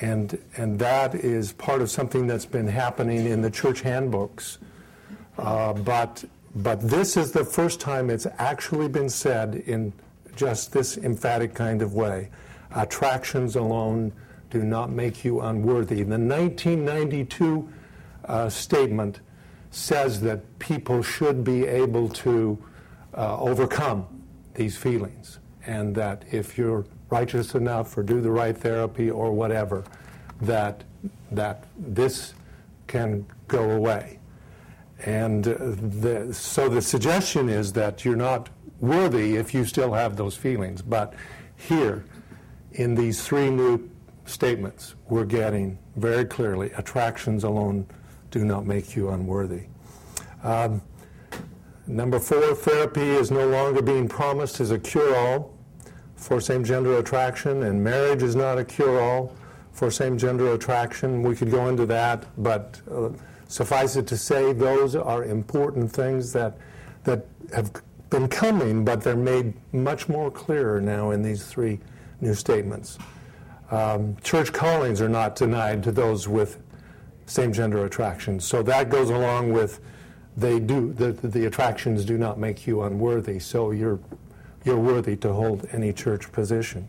And, 0.01 0.39
and 0.57 0.79
that 0.79 1.17
is 1.17 1.53
part 1.53 1.83
of 1.83 1.91
something 1.91 2.27
that's 2.27 2.47
been 2.47 2.69
happening 2.69 3.27
in 3.27 3.43
the 3.43 3.51
church 3.51 3.81
handbooks. 3.81 4.59
Uh, 5.37 5.73
but, 5.73 6.25
but 6.55 6.81
this 6.81 7.17
is 7.17 7.33
the 7.33 7.45
first 7.45 7.81
time 7.81 8.11
it's 8.11 8.27
actually 8.39 8.89
been 8.89 9.09
said 9.09 9.57
in 9.67 9.93
just 10.37 10.73
this 10.73 10.97
emphatic 10.97 11.55
kind 11.55 11.83
of 11.83 11.95
way. 11.95 12.31
Attractions 12.75 13.57
alone 13.57 14.13
do 14.51 14.63
not 14.63 14.91
make 14.91 15.25
you 15.25 15.41
unworthy. 15.41 16.03
The 16.03 16.19
1992 16.19 17.69
uh, 18.25 18.49
statement 18.49 19.21
says 19.71 20.21
that 20.21 20.59
people 20.59 21.03
should 21.03 21.45
be 21.45 21.67
able 21.67 22.09
to 22.09 22.59
uh, 23.17 23.39
overcome 23.39 24.07
these 24.55 24.77
feelings, 24.77 25.39
and 25.67 25.95
that 25.95 26.25
if 26.31 26.59
you're 26.59 26.85
righteous 27.09 27.55
enough 27.55 27.97
or 27.97 28.03
do 28.03 28.21
the 28.21 28.31
right 28.31 28.57
therapy 28.57 29.11
or 29.11 29.33
whatever, 29.33 29.85
that 30.41 30.85
that 31.31 31.65
this 31.79 32.35
can 32.87 33.25
go 33.47 33.71
away. 33.71 34.19
And 35.05 35.47
uh, 35.47 35.55
the, 35.59 36.35
so 36.35 36.69
the 36.69 36.83
suggestion 36.83 37.49
is 37.49 37.73
that 37.75 38.05
you're 38.05 38.17
not 38.17 38.49
worthy 38.81 39.37
if 39.37 39.55
you 39.55 39.65
still 39.65 39.93
have 39.93 40.17
those 40.17 40.37
feelings. 40.37 40.83
But 40.83 41.15
here, 41.57 42.05
in 42.73 42.95
these 42.95 43.25
three 43.25 43.51
new 43.51 43.90
statements 44.31 44.95
we're 45.09 45.25
getting 45.25 45.79
very 45.97 46.25
clearly 46.25 46.71
attractions 46.73 47.45
alone 47.45 47.87
do 48.31 48.45
not 48.45 48.67
make 48.67 48.97
you 48.97 49.11
unworthy. 49.11 49.65
Um, 50.43 50.81
Number 51.91 52.21
four, 52.21 52.55
therapy 52.55 53.01
is 53.01 53.33
no 53.33 53.49
longer 53.49 53.83
being 53.83 54.07
promised 54.07 54.61
as 54.61 54.71
a 54.71 54.79
cure 54.79 55.17
all 55.17 55.53
for 56.15 56.41
same 56.41 56.63
gender 56.63 56.99
attraction, 56.99 57.65
and 57.65 57.83
marriage 57.83 58.23
is 58.23 58.37
not 58.37 58.59
a 58.59 58.65
cure 58.65 59.01
all 59.01 59.35
for 59.73 59.91
same 59.91 60.17
gender 60.17 60.55
attraction. 60.55 61.21
We 61.21 61.35
could 61.35 61.51
go 61.51 61.67
into 61.67 61.87
that, 61.87 62.27
but 62.41 62.81
uh, 62.89 63.09
suffice 63.49 63.97
it 63.97 64.07
to 64.07 64.17
say, 64.17 64.53
those 64.53 64.95
are 64.95 65.25
important 65.25 65.91
things 65.91 66.33
that, 66.33 66.59
that 67.03 67.27
have 67.53 67.73
been 68.09 68.29
coming, 68.29 68.85
but 68.85 69.01
they're 69.01 69.17
made 69.17 69.55
much 69.73 70.09
more 70.09 70.31
clearer 70.31 70.81
now 70.81 71.11
in 71.11 71.23
these 71.23 71.45
three 71.45 71.81
new 72.21 72.35
statements. 72.35 72.99
Um, 73.71 74.17
church 74.23 74.53
callings 74.53 75.01
are 75.01 75.09
not 75.09 75.37
denied 75.37 75.83
to 75.85 75.93
those 75.93 76.27
with 76.27 76.59
same 77.27 77.53
gender 77.53 77.85
attractions. 77.85 78.45
So 78.45 78.63
that 78.65 78.91
goes 78.91 79.11
along 79.11 79.53
with 79.53 79.81
they 80.37 80.59
do 80.59 80.93
the, 80.93 81.13
the 81.13 81.47
attractions 81.47 82.05
do 82.05 82.19
not 82.19 82.39
make 82.39 82.67
you 82.67 82.83
unworthy. 82.83 83.39
So 83.39 83.71
you're 83.71 84.01
you're 84.65 84.79
worthy 84.79 85.17
to 85.17 85.33
hold 85.33 85.67
any 85.73 85.93
church 85.93 86.31
position. 86.33 86.89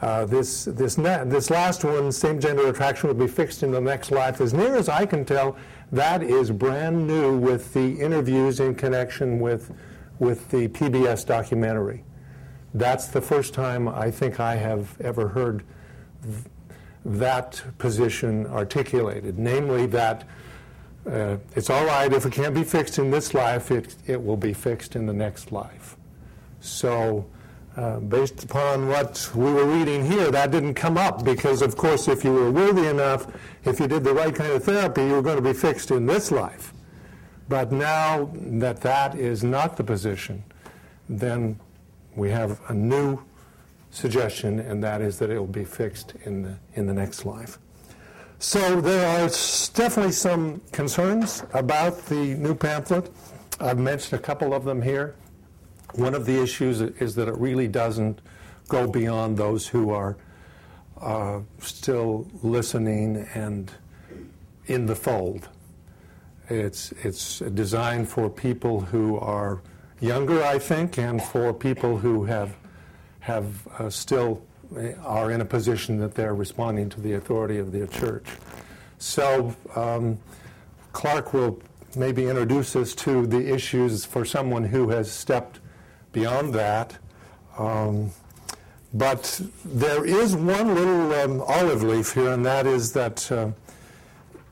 Uh, 0.00 0.24
this 0.24 0.64
this 0.66 0.98
na- 0.98 1.24
this 1.24 1.50
last 1.50 1.84
one, 1.84 2.12
same 2.12 2.38
gender 2.38 2.68
attraction, 2.68 3.08
will 3.08 3.14
be 3.14 3.26
fixed 3.26 3.62
in 3.62 3.72
the 3.72 3.80
next 3.80 4.10
life. 4.10 4.40
As 4.40 4.52
near 4.52 4.76
as 4.76 4.88
I 4.88 5.06
can 5.06 5.24
tell, 5.24 5.56
that 5.92 6.22
is 6.22 6.50
brand 6.50 7.06
new 7.06 7.36
with 7.36 7.72
the 7.72 8.00
interviews 8.00 8.60
in 8.60 8.74
connection 8.74 9.40
with 9.40 9.72
with 10.18 10.48
the 10.50 10.68
PBS 10.68 11.26
documentary. 11.26 12.04
That's 12.74 13.06
the 13.06 13.20
first 13.20 13.54
time 13.54 13.88
I 13.88 14.10
think 14.10 14.40
I 14.40 14.56
have 14.56 15.00
ever 15.00 15.28
heard 15.28 15.62
th- 16.22 16.36
that 17.04 17.62
position 17.78 18.46
articulated, 18.46 19.38
namely 19.38 19.86
that 19.86 20.26
uh, 21.08 21.36
it's 21.54 21.70
all 21.70 21.84
right 21.84 22.12
if 22.12 22.26
it 22.26 22.32
can't 22.32 22.54
be 22.54 22.64
fixed 22.64 22.98
in 22.98 23.10
this 23.10 23.32
life, 23.32 23.70
it, 23.70 23.94
it 24.06 24.22
will 24.22 24.36
be 24.36 24.52
fixed 24.52 24.96
in 24.96 25.06
the 25.06 25.12
next 25.12 25.52
life. 25.52 25.96
So, 26.60 27.26
uh, 27.76 28.00
based 28.00 28.42
upon 28.44 28.88
what 28.88 29.30
we 29.34 29.52
were 29.52 29.66
reading 29.66 30.04
here, 30.04 30.30
that 30.30 30.50
didn't 30.50 30.74
come 30.74 30.96
up 30.96 31.24
because, 31.24 31.60
of 31.60 31.76
course, 31.76 32.08
if 32.08 32.24
you 32.24 32.32
were 32.32 32.50
worthy 32.50 32.86
enough, 32.86 33.26
if 33.64 33.80
you 33.80 33.86
did 33.86 34.02
the 34.02 34.14
right 34.14 34.34
kind 34.34 34.52
of 34.52 34.64
therapy, 34.64 35.02
you 35.02 35.12
were 35.12 35.22
going 35.22 35.36
to 35.36 35.42
be 35.42 35.52
fixed 35.52 35.90
in 35.90 36.06
this 36.06 36.30
life. 36.30 36.72
But 37.48 37.70
now 37.70 38.30
that 38.34 38.80
that 38.80 39.16
is 39.16 39.44
not 39.44 39.76
the 39.76 39.84
position, 39.84 40.44
then 41.08 41.60
we 42.16 42.30
have 42.30 42.60
a 42.68 42.74
new 42.74 43.20
suggestion, 43.90 44.58
and 44.58 44.82
that 44.82 45.00
is 45.00 45.18
that 45.18 45.30
it 45.30 45.38
will 45.38 45.46
be 45.46 45.64
fixed 45.64 46.14
in 46.24 46.42
the, 46.42 46.56
in 46.74 46.86
the 46.86 46.94
next 46.94 47.24
life. 47.24 47.58
So 48.38 48.80
there 48.80 49.06
are 49.06 49.28
definitely 49.74 50.12
some 50.12 50.60
concerns 50.72 51.44
about 51.54 52.04
the 52.06 52.34
new 52.34 52.54
pamphlet. 52.54 53.10
I've 53.60 53.78
mentioned 53.78 54.20
a 54.20 54.22
couple 54.22 54.52
of 54.52 54.64
them 54.64 54.82
here. 54.82 55.14
One 55.94 56.14
of 56.14 56.26
the 56.26 56.42
issues 56.42 56.80
is 56.80 57.14
that 57.14 57.28
it 57.28 57.36
really 57.36 57.68
doesn't 57.68 58.20
go 58.68 58.86
beyond 58.86 59.36
those 59.36 59.68
who 59.68 59.90
are 59.90 60.16
uh, 61.00 61.40
still 61.58 62.26
listening 62.42 63.28
and 63.34 63.70
in 64.66 64.86
the 64.86 64.96
fold. 64.96 65.48
It's, 66.48 66.92
it's 67.02 67.38
designed 67.38 68.08
for 68.08 68.28
people 68.28 68.80
who 68.80 69.18
are 69.18 69.62
younger, 70.04 70.42
I 70.42 70.58
think, 70.58 70.98
and 70.98 71.22
for 71.22 71.52
people 71.52 71.98
who 71.98 72.24
have 72.24 72.56
have 73.20 73.66
uh, 73.78 73.88
still 73.88 74.42
uh, 74.76 74.92
are 75.02 75.30
in 75.30 75.40
a 75.40 75.44
position 75.44 75.98
that 75.98 76.14
they're 76.14 76.34
responding 76.34 76.90
to 76.90 77.00
the 77.00 77.14
authority 77.14 77.58
of 77.58 77.72
the 77.72 77.86
church. 77.86 78.26
So 78.98 79.56
um, 79.74 80.18
Clark 80.92 81.32
will 81.32 81.62
maybe 81.96 82.26
introduce 82.26 82.76
us 82.76 82.94
to 82.96 83.26
the 83.26 83.52
issues 83.52 84.04
for 84.04 84.24
someone 84.24 84.64
who 84.64 84.90
has 84.90 85.10
stepped 85.10 85.60
beyond 86.12 86.54
that. 86.54 86.98
Um, 87.56 88.10
but 88.92 89.40
there 89.64 90.04
is 90.04 90.36
one 90.36 90.74
little 90.74 91.12
um, 91.14 91.40
olive 91.40 91.82
leaf 91.82 92.12
here, 92.12 92.30
and 92.30 92.44
that 92.44 92.66
is 92.66 92.92
that 92.92 93.32
uh, 93.32 93.50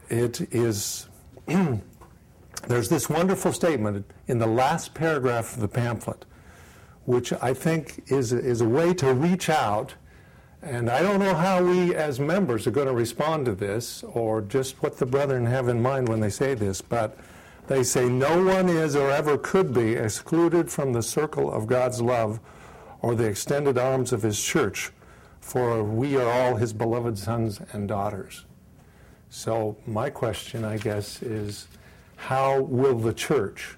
it 0.08 0.40
is. 0.52 1.06
there's 2.68 2.88
this 2.88 3.08
wonderful 3.08 3.52
statement 3.52 4.06
in 4.26 4.38
the 4.38 4.46
last 4.46 4.94
paragraph 4.94 5.54
of 5.54 5.60
the 5.60 5.68
pamphlet 5.68 6.24
which 7.04 7.32
I 7.32 7.54
think 7.54 8.04
is, 8.06 8.32
is 8.32 8.60
a 8.60 8.68
way 8.68 8.94
to 8.94 9.12
reach 9.12 9.48
out. 9.48 9.94
And 10.62 10.88
I 10.88 11.02
don't 11.02 11.18
know 11.18 11.34
how 11.34 11.64
we 11.64 11.94
as 11.94 12.20
members 12.20 12.66
are 12.66 12.70
going 12.70 12.86
to 12.86 12.94
respond 12.94 13.46
to 13.46 13.54
this 13.54 14.04
or 14.04 14.40
just 14.40 14.80
what 14.82 14.98
the 14.98 15.06
brethren 15.06 15.46
have 15.46 15.68
in 15.68 15.82
mind 15.82 16.08
when 16.08 16.20
they 16.20 16.30
say 16.30 16.54
this, 16.54 16.80
but 16.80 17.18
they 17.66 17.82
say, 17.82 18.08
No 18.08 18.44
one 18.44 18.68
is 18.68 18.94
or 18.94 19.10
ever 19.10 19.36
could 19.36 19.74
be 19.74 19.94
excluded 19.94 20.70
from 20.70 20.92
the 20.92 21.02
circle 21.02 21.50
of 21.50 21.66
God's 21.66 22.00
love 22.00 22.38
or 23.00 23.16
the 23.16 23.24
extended 23.24 23.76
arms 23.76 24.12
of 24.12 24.22
His 24.22 24.40
church, 24.40 24.92
for 25.40 25.82
we 25.82 26.16
are 26.16 26.30
all 26.30 26.56
His 26.56 26.72
beloved 26.72 27.18
sons 27.18 27.60
and 27.72 27.88
daughters. 27.88 28.44
So, 29.30 29.76
my 29.86 30.10
question, 30.10 30.64
I 30.64 30.76
guess, 30.76 31.22
is 31.22 31.66
how 32.22 32.60
will 32.60 32.94
the 32.94 33.12
church 33.12 33.76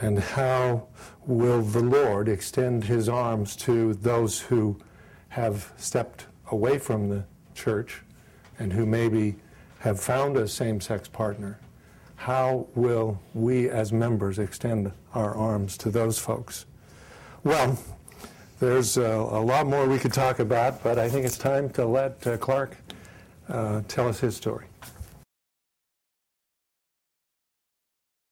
and 0.00 0.18
how 0.18 0.88
will 1.26 1.62
the 1.62 1.80
Lord 1.80 2.28
extend 2.28 2.82
his 2.82 3.08
arms 3.08 3.54
to 3.54 3.94
those 3.94 4.40
who 4.40 4.76
have 5.28 5.72
stepped 5.76 6.26
away 6.50 6.78
from 6.78 7.08
the 7.08 7.24
church 7.54 8.02
and 8.58 8.72
who 8.72 8.84
maybe 8.84 9.36
have 9.78 10.00
found 10.00 10.36
a 10.36 10.48
same 10.48 10.80
sex 10.80 11.06
partner? 11.06 11.60
How 12.16 12.66
will 12.74 13.20
we 13.32 13.70
as 13.70 13.92
members 13.92 14.40
extend 14.40 14.90
our 15.14 15.36
arms 15.36 15.78
to 15.78 15.90
those 15.90 16.18
folks? 16.18 16.66
Well, 17.44 17.78
there's 18.58 18.96
a, 18.96 19.06
a 19.06 19.40
lot 19.40 19.68
more 19.68 19.86
we 19.86 20.00
could 20.00 20.12
talk 20.12 20.40
about, 20.40 20.82
but 20.82 20.98
I 20.98 21.08
think 21.08 21.24
it's 21.24 21.38
time 21.38 21.70
to 21.70 21.86
let 21.86 22.26
uh, 22.26 22.38
Clark 22.38 22.76
uh, 23.48 23.82
tell 23.86 24.08
us 24.08 24.18
his 24.18 24.34
story. 24.34 24.67